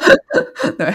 [0.78, 0.94] 对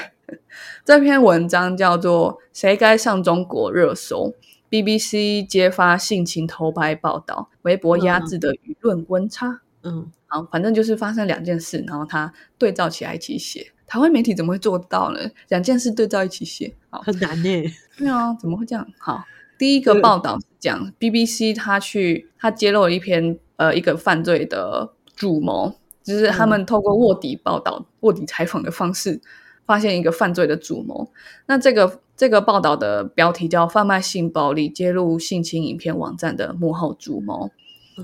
[0.83, 4.31] 这篇文章叫做《谁该上中国热搜》
[4.71, 9.61] ，BBC 揭发性侵偷拍报道，微博压制的舆论温差。
[9.83, 13.71] 嗯，好，反正就是发生两件事，然后他对照起来一起写。
[13.85, 15.19] 台湾媒体怎么会做得到呢？
[15.49, 17.63] 两件事对照一起写，好，很难呢。
[17.95, 18.87] 对啊，怎么会这样？
[18.97, 19.23] 好，
[19.59, 29.21] 第一个报道是讲 BBC 他去他揭露了一篇呃一个犯罪的主谋，就是他们透过卧底报道、卧底采访的方式，
[29.67, 31.11] 发现一个犯罪的主谋。
[31.45, 37.51] 那这个这个报道的标题叫“贩卖性暴力、揭露性侵影片网站的幕后主谋”。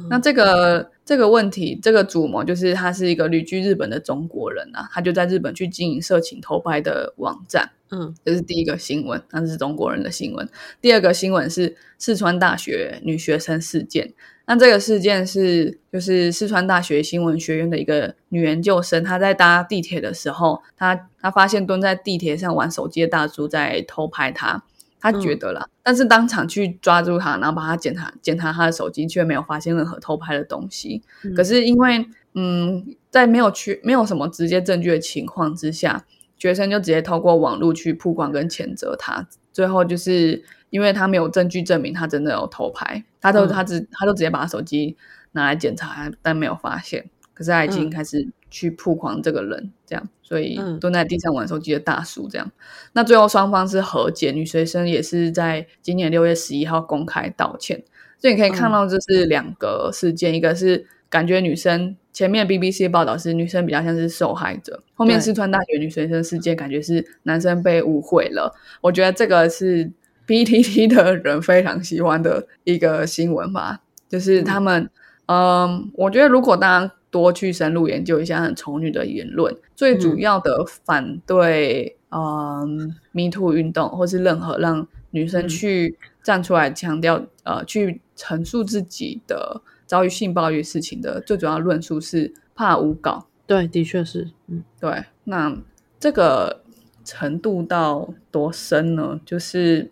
[0.07, 7.67] 那这个这个问题，这个主谋就是他是一个旅居日本的中国人啊，他就在日本去经营色情偷拍的网站。
[7.89, 10.47] 嗯这是第一个新闻，那是中国人的新闻。
[10.79, 14.13] 第二个新闻是四川大学女学生事件。
[14.45, 24.63] 那这个事件是就是四川大学新闻学院的一个女研究生，她在搭地铁的时候，她她发现蹲在地铁上玩手机的大叔在偷拍她。
[24.99, 31.01] 她觉得啦，但是当场去抓住他，然后把他检查检查他的手机，却没有发现任何偷拍的东西。
[31.23, 36.05] 嗯可是因为嗯，在没有去没有什么直接证据的情况之下，
[36.37, 39.27] 学生就直接透过网络去曝光跟谴责他。
[39.51, 44.95] 最后就是因为他没有证据证明他真的有偷拍，他都、嗯他只他都直接把手机
[45.31, 47.09] 拿来检查，但没有发现。
[47.33, 52.49] 可是他已经嗯开始去曝光这个人，这样，所以嗯蹲在地上玩手机的大叔这样。
[52.93, 57.83] 那最后双方是和解，女学生也是在今年六月十一号公开道歉。
[58.19, 68.53] 所以你可以看到，这是两个事件，一个是感觉女生前面 BBC 报道是女生比较像是受害者，后面四川大学女学生事件感觉是男生被误会了。
[68.81, 69.89] 我觉得这个是
[70.27, 74.89] PTT 的人非常喜欢的一个新闻吧，就是他们，
[75.27, 93.25] 嗯，我觉得如果大家多去深入研究一下很丑女的言论，最主要的反对，嗯，Me Too 运动，或是任何让女生嗯去站出来强调，呃，去陈述自己的遭遇性暴力事情的最主要论述是怕诬告。
[93.47, 95.57] 对，的确是，嗯对，那
[95.99, 96.61] 这个
[97.03, 99.19] 程度到多深呢？
[99.25, 99.89] 就是，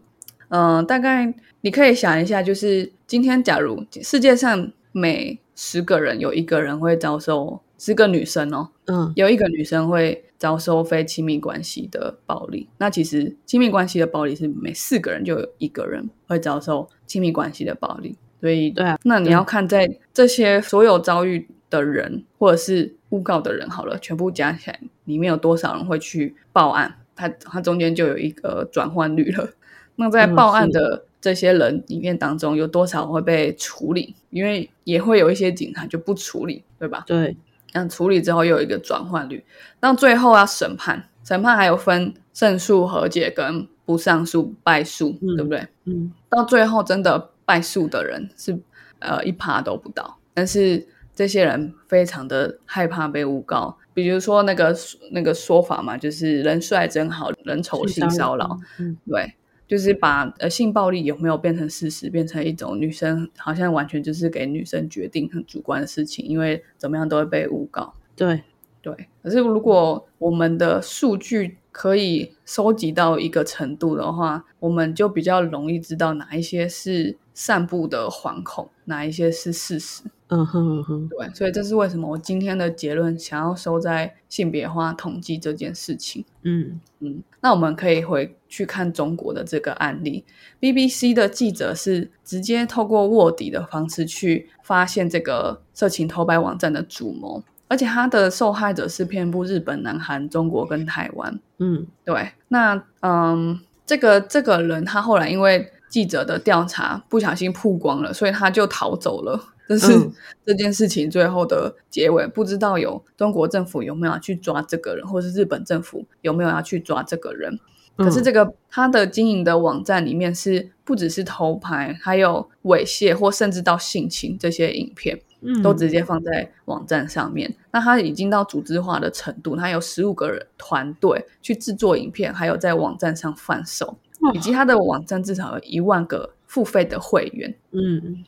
[0.50, 12.70] 嗯、大概你可以想一下，就是今天假如世界上每十个人有一个人会遭受，十个女生哦，嗯有一个女生会遭受非亲密关系的暴力。
[12.78, 18.16] 那其实亲密关系的暴力是每四个人就有一个人会遭受亲密关系的暴力。
[18.40, 27.00] 所以，对啊那你要看在这些所有遭遇的人或者是诬告的人好了，全部加起来，里面有多少人会去报案？
[27.16, 29.50] 它它中间就有一个转换率了。
[29.96, 34.16] 那在报案的这些人里面当中，有多少会被处理？
[34.30, 37.04] 因为也会有一些警察就不处理，对吧？
[37.06, 37.36] 对，
[37.74, 39.44] 那处理之后又有一个转换率，
[39.78, 45.68] 到最后要审判，审判还有分胜诉、和解跟不上诉、败诉，对不对？
[45.84, 48.58] 嗯，到最后真的败诉的人是
[49.00, 54.74] 呃一趴都不到，但是这些人非常的害怕被诬告，比如说那个
[55.12, 59.34] 那个说法嘛，就是人帅真好人丑性骚扰，嗯，对，
[59.68, 67.94] 就是把呃性暴力有没有变成事实，变成一种女生好像完全就是给女生决定很主观的事情，因为怎么样都会被诬告。
[68.16, 68.42] 对，
[68.82, 80.04] 对，可是如果我们的数据可以收集到一个程度的话，我们就比较容易知道哪一些是散布的惶恐，哪一些是事实。
[80.30, 86.26] 嗯哼嗯哼，对，所以这是为什么我今天的结论想要收在性别化统计这件事情。
[86.42, 90.26] 嗯嗯，那我们可以回去看中国的这个案例
[90.60, 101.40] ，BBC 的记者是直接透过卧底的方式去发现这个色情偷拍网站的主谋，而且他的受害者是遍布日本、南韩、中国跟台湾。
[101.60, 109.40] 嗯对，那嗯，这个这个人他后来因为记者的调查不小心曝光了，所以他就逃走了。
[109.68, 110.14] 这是嗯
[110.46, 117.60] 这件事情最后的结尾，不知道有中国政府有没有要去抓这个人，或是日本政府有没有要去抓这个人。
[117.98, 127.56] 可是这个他的经营的网站里面是不只是偷拍，还有猥亵或甚至到性侵这些影片，嗯都直接放在网站上面。
[127.72, 137.56] 那他已经到组织化的程度，他有十五个人团队去制作影片，还有在网站上贩售，哇以及他的网站至少有一万个付费的会员。
[137.72, 138.24] 嗯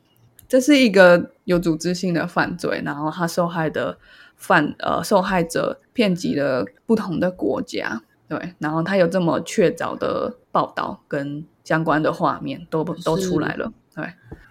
[0.50, 3.98] 这是一个有组织性的犯罪，然后他受害的
[4.36, 14.06] 犯呃受害者遍及了不同的国家，对，然后他有这么确凿的报道跟相关的画面都都出来了，对。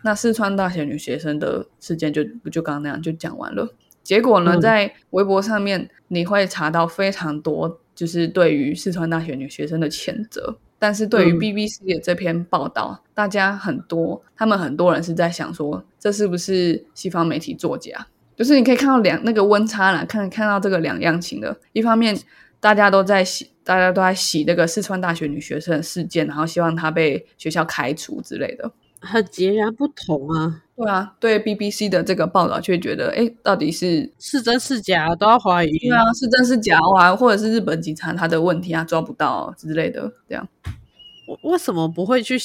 [0.05, 3.75] 那四川大学女学生的事件就就刚刚那样就讲完了。
[4.05, 10.57] 结果呢，嗯在微博上面你会查到非常多，就是对于四川大学女学生的谴责。
[10.79, 18.07] 但是对于嗯 BBC 的这篇报道，大家很多，他们很多人是在想说，这是不是西方媒体作假？
[18.37, 21.59] 就是你可以看到两那个温差啦，看看到这个两样情的。
[21.73, 22.17] 一方面，
[22.61, 28.71] 大家都在洗，大家都在洗那个四川大学女学生的事件，然后希望她被学校开除之类的。
[29.01, 35.79] 很截然不同啊，对啊，对 BBC 的这个报道却觉得，哎，到底是是真是假都要怀疑。
[35.79, 40.47] 对啊，是真是假啊，或者是日本警察他的问题啊，抓不到之类的，这样。
[41.27, 42.39] 为为什么不会去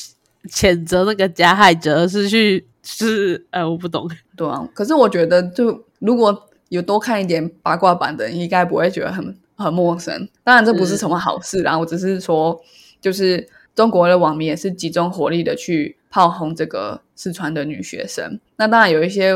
[0.50, 4.10] 谴责那个加害者，而是去是呃，我不懂。
[4.36, 10.28] 对啊，可是我觉得，就如果有多看一点八卦版的，应该不会觉得很很陌生。
[10.44, 12.60] 当然，这不是什么好事啦，我只是说，
[13.00, 18.40] 就是中国的网民也是集中火力的去炮轰这个四川的女学生。
[18.58, 19.34] 那当然有一些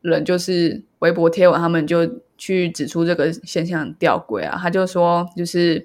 [0.00, 2.08] 人就是微博贴文，他们就
[2.38, 4.56] 去指出这个现象很吊诡啊。
[4.62, 5.84] 他就说，就是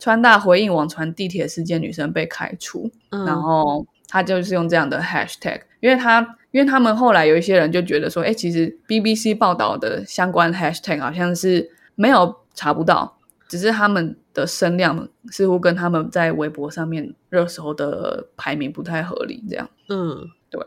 [0.00, 13.15] 川大回应网传地铁事件，女生被开除，嗯，然后他就是用这样的 hashtag，因为他因为他们后来有一些人就觉得说，哎，其实 BBC 报道的相关 hashtag 好像是没有查不到，
[13.48, 20.60] 只是他们的声量似乎跟他们在微博上面热搜的排名不太合理，这样嗯对。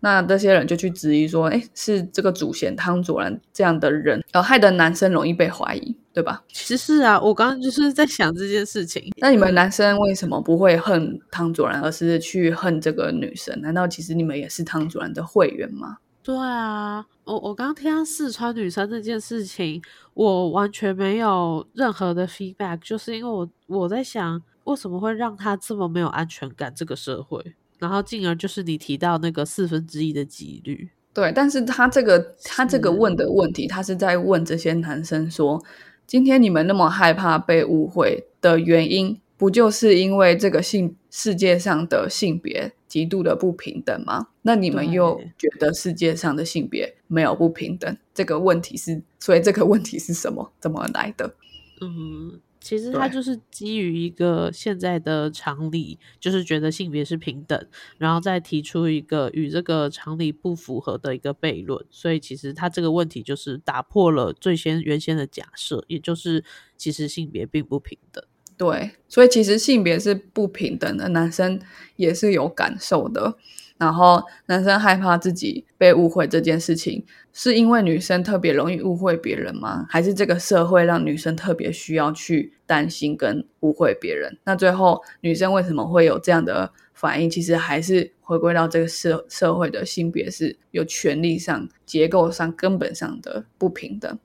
[0.00, 6.44] 那这些人就去质疑说，哎，是这个主嫌汤佐兰这样的人，呃，害得男生容易被怀疑，对吧？
[6.48, 9.10] 其实是啊，我刚刚就是在想这件事情。
[9.16, 13.58] 那你们男生为什么不会恨汤佐兰，而是去恨这个女生？
[13.62, 15.96] 难道其实你们也是汤佐兰的会员吗？
[16.26, 19.80] 对啊，我我刚听到四川女生这件事情，
[20.12, 26.72] 我完全没有任何的 feedback，就是因为我我在想，为什么会让她这么没有安全感？
[26.74, 35.62] 这个社会，然后进而就是你提到那个四分之一的几率，对，但是他这个他这个是问的问题，他是在问这些男生说，
[36.08, 44.28] 今天你们那么害怕被误会的原因，不就是因为这个性世界上的性别极度的不平等吗？
[44.40, 47.94] 那你们又觉得世界上的性别没有不平等？
[48.14, 50.50] 这个问题是，所以这个问题是什么？
[50.58, 51.34] 怎么来的？
[51.82, 57.66] 嗯，其实它就是基于一个现在的常理，就是觉得性别是平等，
[57.98, 66.42] 然后再提出一个与这个常理不符合的一个悖论，所以其实它这个问题就是打破了最先原先的假设，也就是
[66.78, 68.24] 其实性别并不平等。
[68.56, 71.60] 对，所以其实性别是不平等的，男生
[71.96, 73.36] 也是有感受的。
[73.78, 77.04] 然后男生害怕自己被误会这件事情，
[77.34, 79.84] 是因为女生特别容易误会别人吗？
[79.90, 84.38] 还是这个社会让女生特别需要去担心跟误会别人？
[84.44, 87.28] 那最后女生为什么会有这样的反应？
[87.28, 94.18] 其实还是回归到这个社社会的性别是有权利上、结构上、根本上的不平等。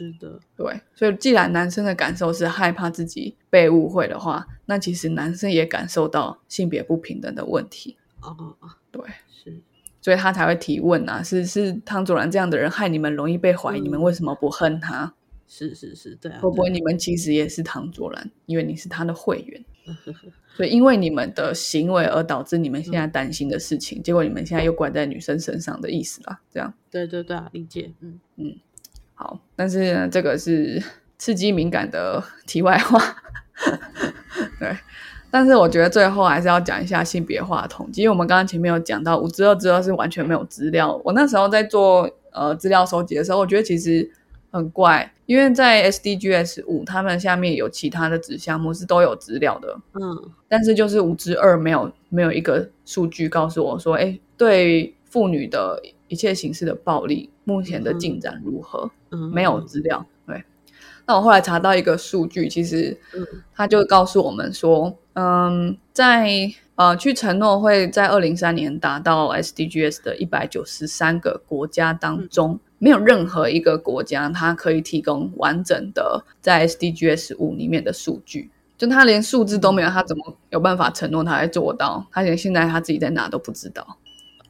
[0.00, 7.98] 是的，对，所以既然男生的感受是害怕自己被误会的话，那其实男生也感受到性别不平等的问题。
[8.22, 9.60] 哦哦哦，对，是。
[10.00, 15.12] 所以他才会提问啊，是是汤祖兰这样的人害你们容易被怀疑，嗯你们为什么不恨他？
[15.46, 19.64] 是是是，对啊，会不会你们其实也是汤佐兰，因为你是他的会员，
[20.56, 26.72] 所以因为你们的行为而导致你们现在担心的事情，结果你们现在又怪在女生身上的意思啦，这样。
[26.90, 28.18] 对对对啊，理解，嗯。
[28.36, 28.56] 嗯，
[29.20, 30.82] 好，但是呢，这个是
[31.18, 32.98] 刺激敏感的 题外话，
[34.58, 34.74] 对。
[35.30, 40.98] 但是我觉得最后还是要讲一下性别化的统计，因为我们刚刚前面有讲到五之二之二是完全没有资料。
[41.04, 44.10] 我那时候在做呃资料收集的时候，我觉得其实
[44.50, 58.90] 很怪，因为在 SDGs 五他们下面有其他的子项目是都有资料的，嗯但是就是五之二没有没有一个数据告诉我说，哎，对妇女的一切形式的暴力目前的进展如何？
[59.10, 60.04] 嗯，没有资料。
[60.26, 60.44] 对，
[61.06, 78.50] 那我后来查到一个数据，其实嗯他就告诉我们说，嗯，在呃去承诺会在二零三年达到 SDGs 的一百九十三个国家当中，没有任何一个国家它可以提供完整的在 SDGs 五里面的数据。
[78.76, 82.04] 就他连数字都没有，他怎么有办法承诺他会做到？
[82.10, 83.98] 他连现在他自己在哪都不知道。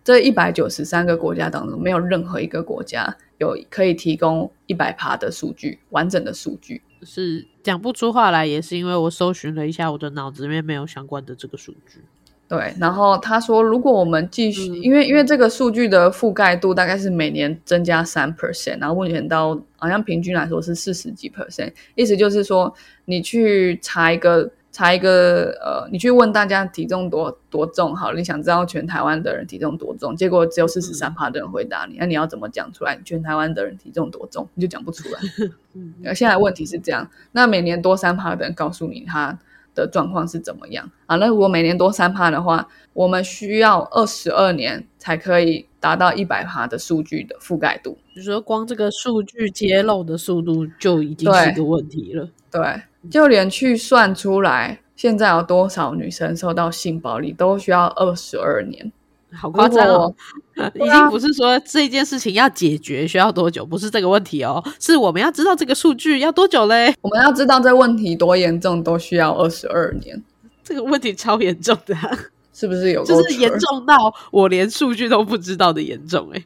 [0.03, 6.83] 这一百九十三个国家当中，没有任何一个国家有可以提供一百趴的数据，完整的数据。
[7.03, 12.01] 是讲不出话来，也是因为我搜寻了一下，我的脑子里面没有相关的这个数据。
[12.49, 22.75] 对，然后他说，如果我们继续，嗯因为因为这个数据的覆盖度大概是每年增加三 percent，然后目前到好像平均来说是四十几 percent，意思就是说，
[23.05, 33.01] 你去查一个查一个呃，你去问大家体重多多重，好，你想知道全台湾的人体重多重，结果只有四十三趴的人回答你，那你要怎么讲出来？
[33.05, 35.21] 全台湾的人体重多重，你就讲不出来。
[35.75, 39.39] 嗯呃，现在问题是这样，那每年多三趴的人告诉你他
[39.75, 41.17] 的状况是怎么样啊？
[41.17, 47.97] 那如果每年多三趴的话，我们需要二十二年才可以达到一百趴的数据的覆盖度。
[48.15, 52.29] 就说光这个数据揭露的速度就已经是个问题了。
[52.51, 58.93] 对，就连去算出来现在有多少女生受到性暴力，都需要二十二年。
[59.33, 60.15] 好夸张如哦！
[60.75, 66.93] 已经不是说这件事情要解决需要多久，不是这个问题哦，是我们要知道这个数据要多久嘞？
[67.01, 70.21] 我们要知道这问题多严重，都需要二十二年，
[70.65, 72.11] 这个问题超严重的啊、
[72.53, 76.45] 是不是有就是严重到我连数据都不知道的严重哎、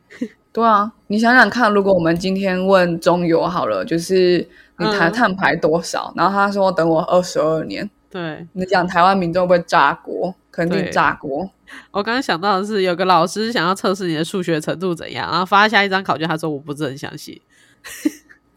[0.53, 4.47] 对啊，你想想看，如果我们今天问中游好了，就是
[4.79, 10.35] 你碳嗯碳排多少，然后他说等我二十二年，对你讲台湾民众会不会炸锅？
[10.51, 11.51] 肯定炸锅。
[11.91, 17.41] 我刚刚想到的是，有个老师想要测试你的数学程度怎样，然后发下一张考卷，他说我不是很想写，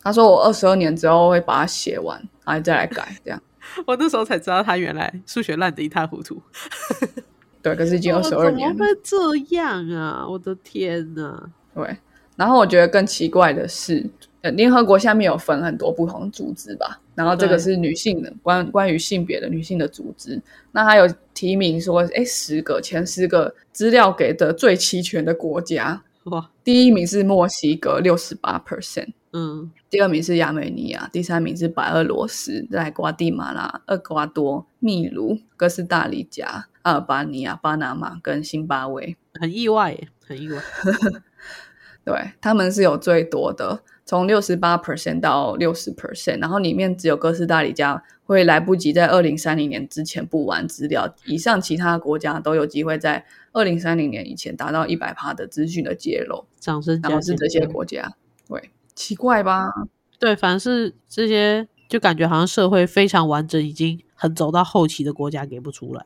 [0.04, 3.42] 他说我二十二年之后会把它写完，然后再来改，这样
[3.86, 6.42] 我那时候才知道他原来数学烂得一塌糊涂。
[7.62, 7.76] 对。
[7.76, 10.26] 可是已经二十二年了，怎么会这样啊？
[10.30, 11.50] 我的天哪！
[11.74, 11.98] 对。
[12.36, 14.08] 然后我觉得更奇怪的是，呃，
[14.42, 39.18] 联合国下面有分很多不同的组织吧，然后这个是女性的关关于性别的女性的组织，那还有提名说，哎，十个前十个资料给的最齐全的国家，哇，第一名是墨西哥六十八 percent，嗯，第二名是亚美尼亚，第三名是白俄罗斯，再来瓜地马拉、厄瓜多、秘鲁、哥斯达黎加、阿尔巴尼亚、巴拿马跟新巴威。
[39.40, 40.62] 很意外耶，很意外。
[42.08, 58.14] 对，他们是有最多的，从六十八 percent 到六十 percent，然后里面只有哥斯达黎加会来不及在二零三零年之前补完资料，以上其他国家都有机会在二零三零年以前达到一百趴的资讯的揭露，掌声加然后是这些国家，
[58.48, 59.68] 对，奇怪吧？
[60.18, 66.06] 对，凡是这些，就感觉好像社会非常完整，已经很走到后期的国家给不出来。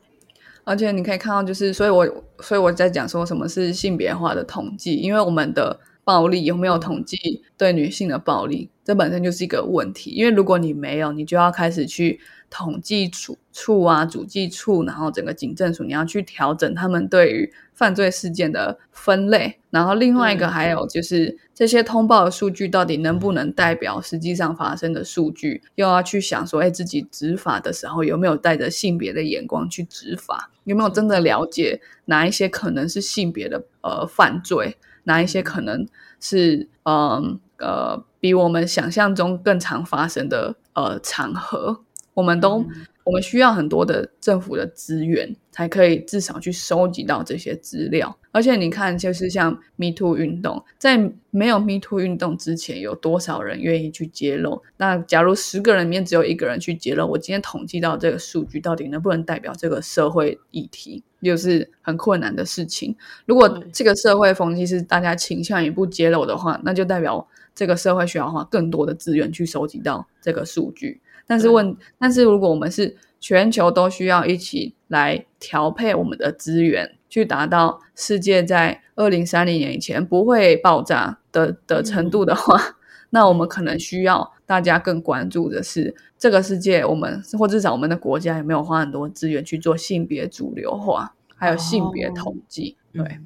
[0.64, 10.10] 而且你可以看到，就是所以我所以我在讲说什么是性别化的统计，因为我们的暴力，有没有统计对女性的暴力，这本身就是一个问题。
[10.10, 12.18] 因为如果你没有，你就要开始去
[12.50, 19.58] 统计处处啊、主计处，然后整个警政署，你要去调整他们对于犯罪事件的分类。
[19.70, 34.76] 然后另外一个还有就是这些通报的数据到底能不能代表实际上发生的数据，又要去想说，哎，自己执法的时候有没有带着性别的眼光去执法，有没有真的了解哪一些可能是性别的呃犯罪。
[35.04, 35.86] 哪一些可能
[36.20, 41.80] 是嗯呃比我们想象中更常发生的呃场合？
[42.14, 42.64] 我们都
[43.04, 48.16] 我们需要很多的政府的资源，才可以至少去收集到这些资料。
[48.30, 50.96] 而且你看，就是像 Me Too 运动，在
[51.30, 54.62] 没有 Me Too 运动之前，有多少人愿意去揭露？
[54.76, 61.02] 那假如十个人里面只有一个人去揭露，我今天统计到这个数据，到底能不能代表这个社会议题？
[61.22, 62.96] 就是很困难的事情。
[63.26, 67.24] 如果这个社会风气是大家倾向于不揭露的话，那就代表
[67.54, 71.00] 这个社会需要花更多的资源去收集到这个数据。
[71.32, 82.60] 但是问，但是如果我们是全球都需要一起来调配我们的资源，去达到世界在二零三零年以前不会爆炸的的程度的话，
[83.08, 92.76] 那我们可能需要大家更关注的是这个世界，我们或至少我们的国家有没有花很多资源去做性别主流化，还有性别统计。
[92.92, 93.18] 对，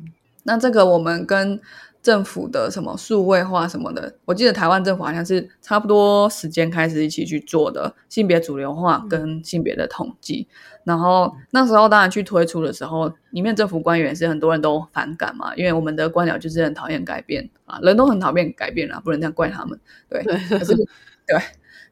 [0.45, 1.61] 那这个我们跟。
[2.07, 10.47] 政府的什么数位化什么的，我记得台湾政府好像是差不多时间开始一起去做的性别主流化跟性别的统计。
[10.85, 19.77] 然后那时候当然去推出的时候，里面政府官员是很多人都反感嘛，因为我们的官僚就是很讨厌改变啊，人都很讨厌改变啊，不能这样怪他们。
[20.09, 21.37] 对，可是对，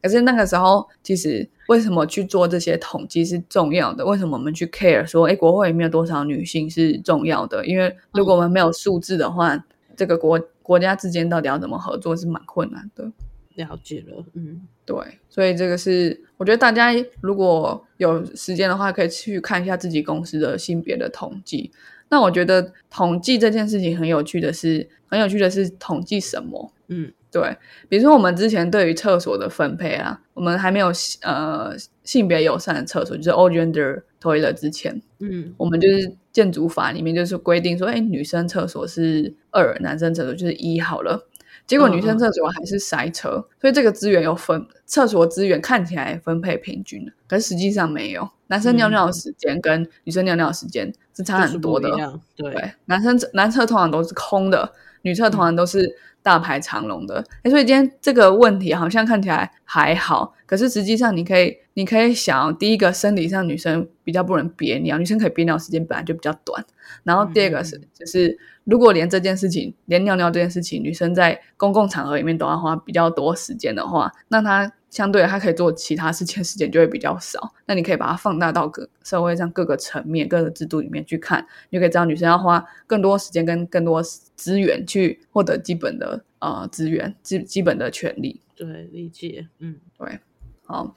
[0.01, 4.05] 可是那个时候其实为什么去做这些统计是重要的？
[4.05, 7.65] 为什么我们去 care 说，哎，国会里面有多少女性是重要的？
[7.65, 9.61] 因为如果我们没有数字的话。
[9.95, 13.11] 这个国国家之间到底要怎么合作是蛮困难的。
[13.55, 14.97] 了解了，嗯，对，
[15.29, 16.91] 所以这个是我觉得大家
[17.21, 21.71] 如果有时间的话，可以去看一下自己公司的性别的统计。
[22.09, 26.69] 那我觉得统计这件事情很有趣的是，很有趣的是统计什么？
[26.89, 30.91] 嗯，对，比如说我们之前对于厕所的分配啊，我们还没有
[31.21, 31.73] 呃
[32.03, 41.27] 性别友善的厕所，就是 all gender toilet 之前，嗯，我们就是建筑法里面就是规定说，哎，女生厕所是二，男生厕所就是一好了。
[41.65, 48.29] 结果女生厕所还是塞车，所以这个资源有分，厕所资源看起来分配平均可是实际上没有。
[48.47, 51.89] 男生尿尿的时间跟女生尿尿的时间是差很多的。
[52.35, 54.71] 对，男生男厕通常都是空的，
[55.05, 55.89] 女厕通常都是
[56.21, 57.23] 大排长龙的。
[57.43, 61.55] 哎，所以今天这个问题好像看起来还好，可是实际上你可以。
[61.77, 66.65] 你可以想，第一个生理上女生比较不能憋尿，女生可以憋尿时间本来就比较短。
[67.03, 77.53] 然后第二个是，就是如果连这件事情，连尿尿这件事情，女生在公共场合里面都要花比较多时间的话，那她相对它可以做其他事情时间就会比较少。
[77.65, 88.39] 那你可以把它放大到各社会上各个层面、各个制度里面去看，你就可以知道女生要花更多时间跟更多资源去获得基本的呃资源、基基本的权利。
[88.55, 89.49] 对，理解。
[89.59, 90.17] 嗯，对，
[90.63, 90.95] 好。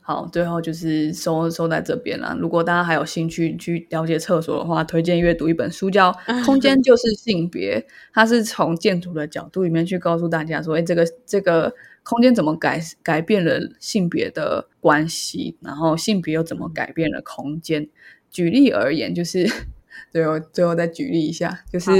[0.00, 2.34] 好，最后就是收收在这边了。
[2.40, 6.10] 如果大家还有兴趣去了解厕所的话，推荐阅读一本书，叫
[6.46, 7.78] 《空间 就是性别》，
[8.14, 11.70] 它是从建筑的角度里面去告诉大家说，哎，这个这个
[12.08, 17.86] 空间怎么改改变了性别的关系，然后性别又怎么改变了空间。
[18.30, 19.46] 举例而言，就是
[20.10, 21.90] 最后最后再举例一下，就是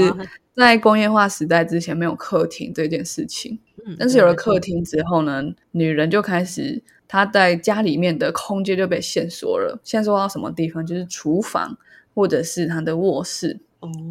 [0.55, 3.59] 在工业化时代之前没有客厅这件事情，
[3.99, 5.43] 但是有了客厅之后呢，
[5.73, 6.81] 女人就开始。
[7.11, 10.85] 她在家里面的空间就被限缩了，限缩到什么地方？
[10.85, 11.75] 就是厨房
[12.13, 13.59] 或者是她的卧室，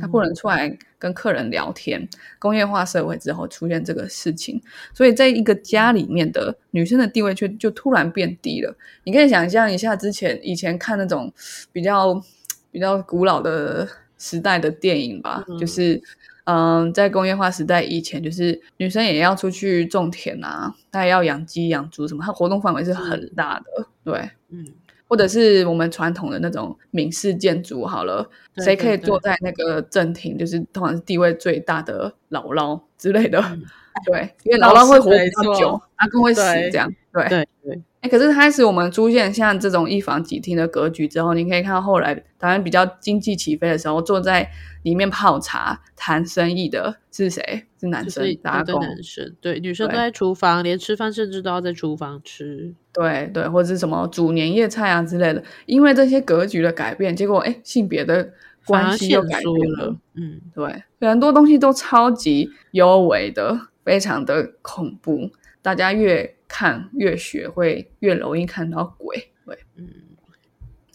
[0.00, 2.08] 他不能出来跟客人聊天。
[2.38, 4.60] 工业化社会之后出现这个事情，
[4.94, 8.76] 所以在一个家里面的女生的地位却就突然变低了。
[9.04, 11.32] 你可以想象一下，之前以前看那种
[11.72, 12.22] 比较
[12.70, 13.88] 比较古老的
[14.18, 16.02] 时代的电影吧，就是。
[16.50, 23.86] 嗯，在工业化时代以前，就是女生也要出去种田啊，她也要养鸡、养猪什么，她活动范围是很大的。
[24.02, 24.66] 对，嗯，
[25.08, 28.28] 或者是我们传统的那种闽式建筑，好了，
[28.58, 33.42] 谁可以坐在那个正厅，就是通常是地位最大的姥姥之类的。
[34.06, 36.88] 对，因为姥姥会活比较久，阿公会死，这样。
[37.26, 37.82] 对对对。
[38.00, 44.48] 哎，可是开始我们出现像这种一房几厅的格局之后，你可以看到后来台湾比较经济起飞的时候，坐在
[44.84, 47.64] 里面泡茶谈生意的是谁？
[47.80, 48.80] 是男生打工。
[48.80, 52.72] 男生对，女生都在厨房，连吃饭甚至都要在厨房吃。
[52.92, 55.42] 对对，或者是什么煮年夜菜啊之类的。
[55.66, 58.30] 因为这些格局的改变，结果哎，性别的
[58.64, 59.96] 关系又改变了。
[60.14, 65.30] 嗯，对，很多东西都超级优微的，非常的恐怖。
[65.60, 69.30] 大家越看越学会，越容易看到鬼。
[69.46, 69.88] 对，嗯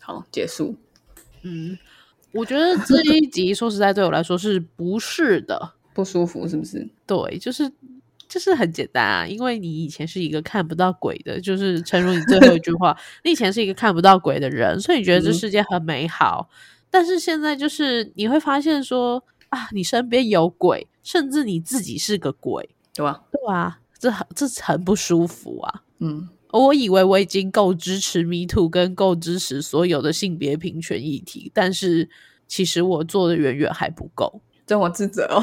[0.02, 0.76] 好，结束。
[1.44, 1.78] 嗯，
[2.32, 5.74] 我觉得这一集说实在对我来说是不是的？
[5.94, 6.90] 不舒服是不是？
[7.06, 7.72] 对，就是
[8.28, 16.50] 就是很简单啊，因为你以前是一个看不到鬼的，就是诚如你最后一句话， 你以前是一个看不到鬼的人，所以你觉得这嗯世界很美好。
[16.90, 23.24] 但是现在就是你会发现说啊，你身边有鬼，甚至你自己是个鬼，对吧？
[23.32, 25.82] 对啊，这很这很不舒服啊。
[26.00, 32.10] 嗯，我以为我已经够支持 Me Too，跟够支持所有的性别平权议题，但是
[32.46, 34.42] 其实我做的远远还不够。
[34.68, 35.42] 真我自责哦。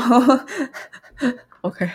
[1.62, 1.88] OK，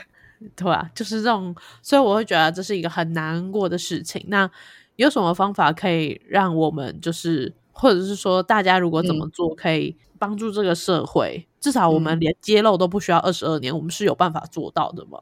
[0.55, 4.25] 对吧、就是这种，所以我会觉得这是一个很难过的事情。
[4.29, 4.49] 那
[4.95, 11.47] 有什么方法可以让我们就是，或者是说大家如果怎么做可以帮助这个社会？
[11.59, 15.19] 至少我们嗯连揭露都不需要二十二年，我们是有办法做到的吗？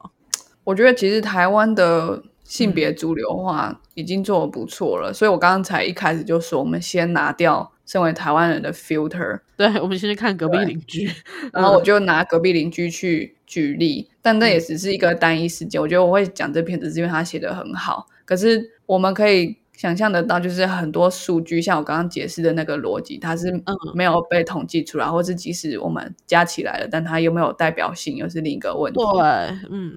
[0.64, 11.10] 我觉得其实台湾的性别嗯主流化已经做的不错了，所以我刚刚才一开始就说，我们先拿掉身为台湾人的 filter， 对，我们先去看隔壁对邻居，
[11.52, 15.80] 然后我就拿隔壁邻居去举例，但那也只是一个单一事件。
[15.80, 18.06] 我觉得我会讲这篇，只是因为他写的很好。
[18.24, 28.98] 可是我们可以想象得到，就是很多数据，像我刚刚解释的那个逻辑，它是嗯没有被统计出来，或是即使我们加起来了，但它有没有代表性，又是另一个问题。
[28.98, 29.22] 对，
[29.70, 29.92] 嗯，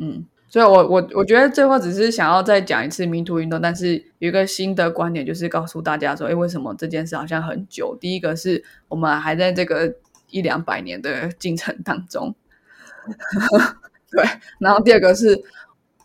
[0.00, 7.96] 嗯，所以我我我觉得最后只是想要再讲一次 Me Too 运动，但是有一个新的观点，就是告诉大家说，哎，为什么这件事好像很久？
[8.00, 9.94] 第一个是我们还在这个
[10.30, 12.34] 一两百年的进程当中，
[14.10, 14.24] 对，
[14.58, 15.40] 然后第二个是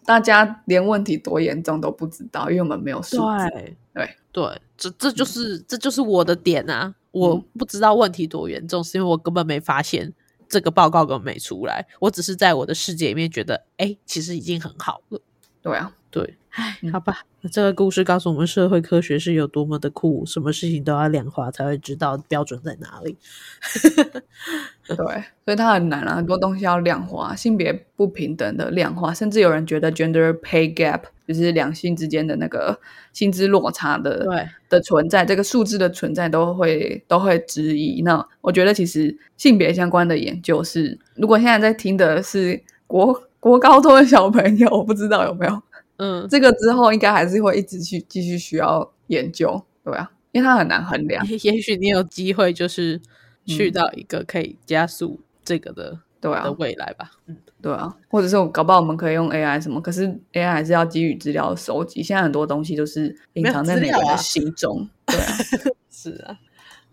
[0.06, 3.50] 大家连问题多严重都不知道，因为我们没有数字。
[3.54, 6.94] 对对对，这这就是、这就是我的点啊！
[7.12, 10.12] 我嗯不知道问题多严重，是因为我根本没发现
[10.56, 15.20] 这个报告根本没出来，我只是在我的世界里面觉得，哎，其实已经很好了。
[15.66, 23.18] 对啊，对，唉，嗯好吧，那这个故事告诉我们社会科学是有多么的酷，什么事情都要量化才会知道标准在哪里。
[24.88, 24.96] 对，
[25.44, 32.80] 所以它很难啊，很多东西要量化，性别不平等的量化，甚至有人觉得 gender pay gap 就是两性之间的那个
[33.12, 38.04] 薪资落差的对的存在，这个数字的存在都会都会质疑。
[38.04, 45.62] 那我觉得其实性别相关的研究是，如果现在在听的是国国高中的小朋友， 我不知道有没有。
[45.98, 53.00] 嗯，这个之后，应该还是会一直去继续需要研究，对啊，因为它很难衡量，也 也许你有机会就是
[53.46, 56.44] 去嗯到一个可以加速这个的、对啊。
[56.44, 57.12] 的，未来吧。
[57.28, 65.34] 嗯，对啊，或者是我搞不好我们可以用 AI 什么，可是 AI 还是要基于资料的收集，现在很多东西都是隐藏在每个人的心中，对啊，
[65.90, 66.38] 是啊，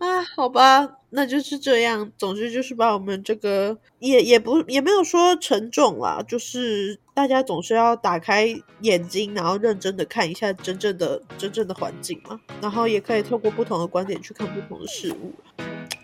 [0.03, 2.11] 啊，好吧，那就是这样。
[2.17, 15.33] 总之就是把我们这个也也不也没有说沉重啦，就是大家总是要打开眼睛，然后认真的看一下真正的真正的环境嘛，然后也可以透过不同的观点去看不同的事物。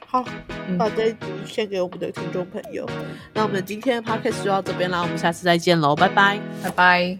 [0.06, 0.24] 好，
[0.68, 2.90] 嗯把这一集献给我们的听众朋友。
[3.34, 6.40] 那我们今天的 podcast 就到这边啦，我们下次再见喽，拜拜。
[6.64, 7.20] 拜拜。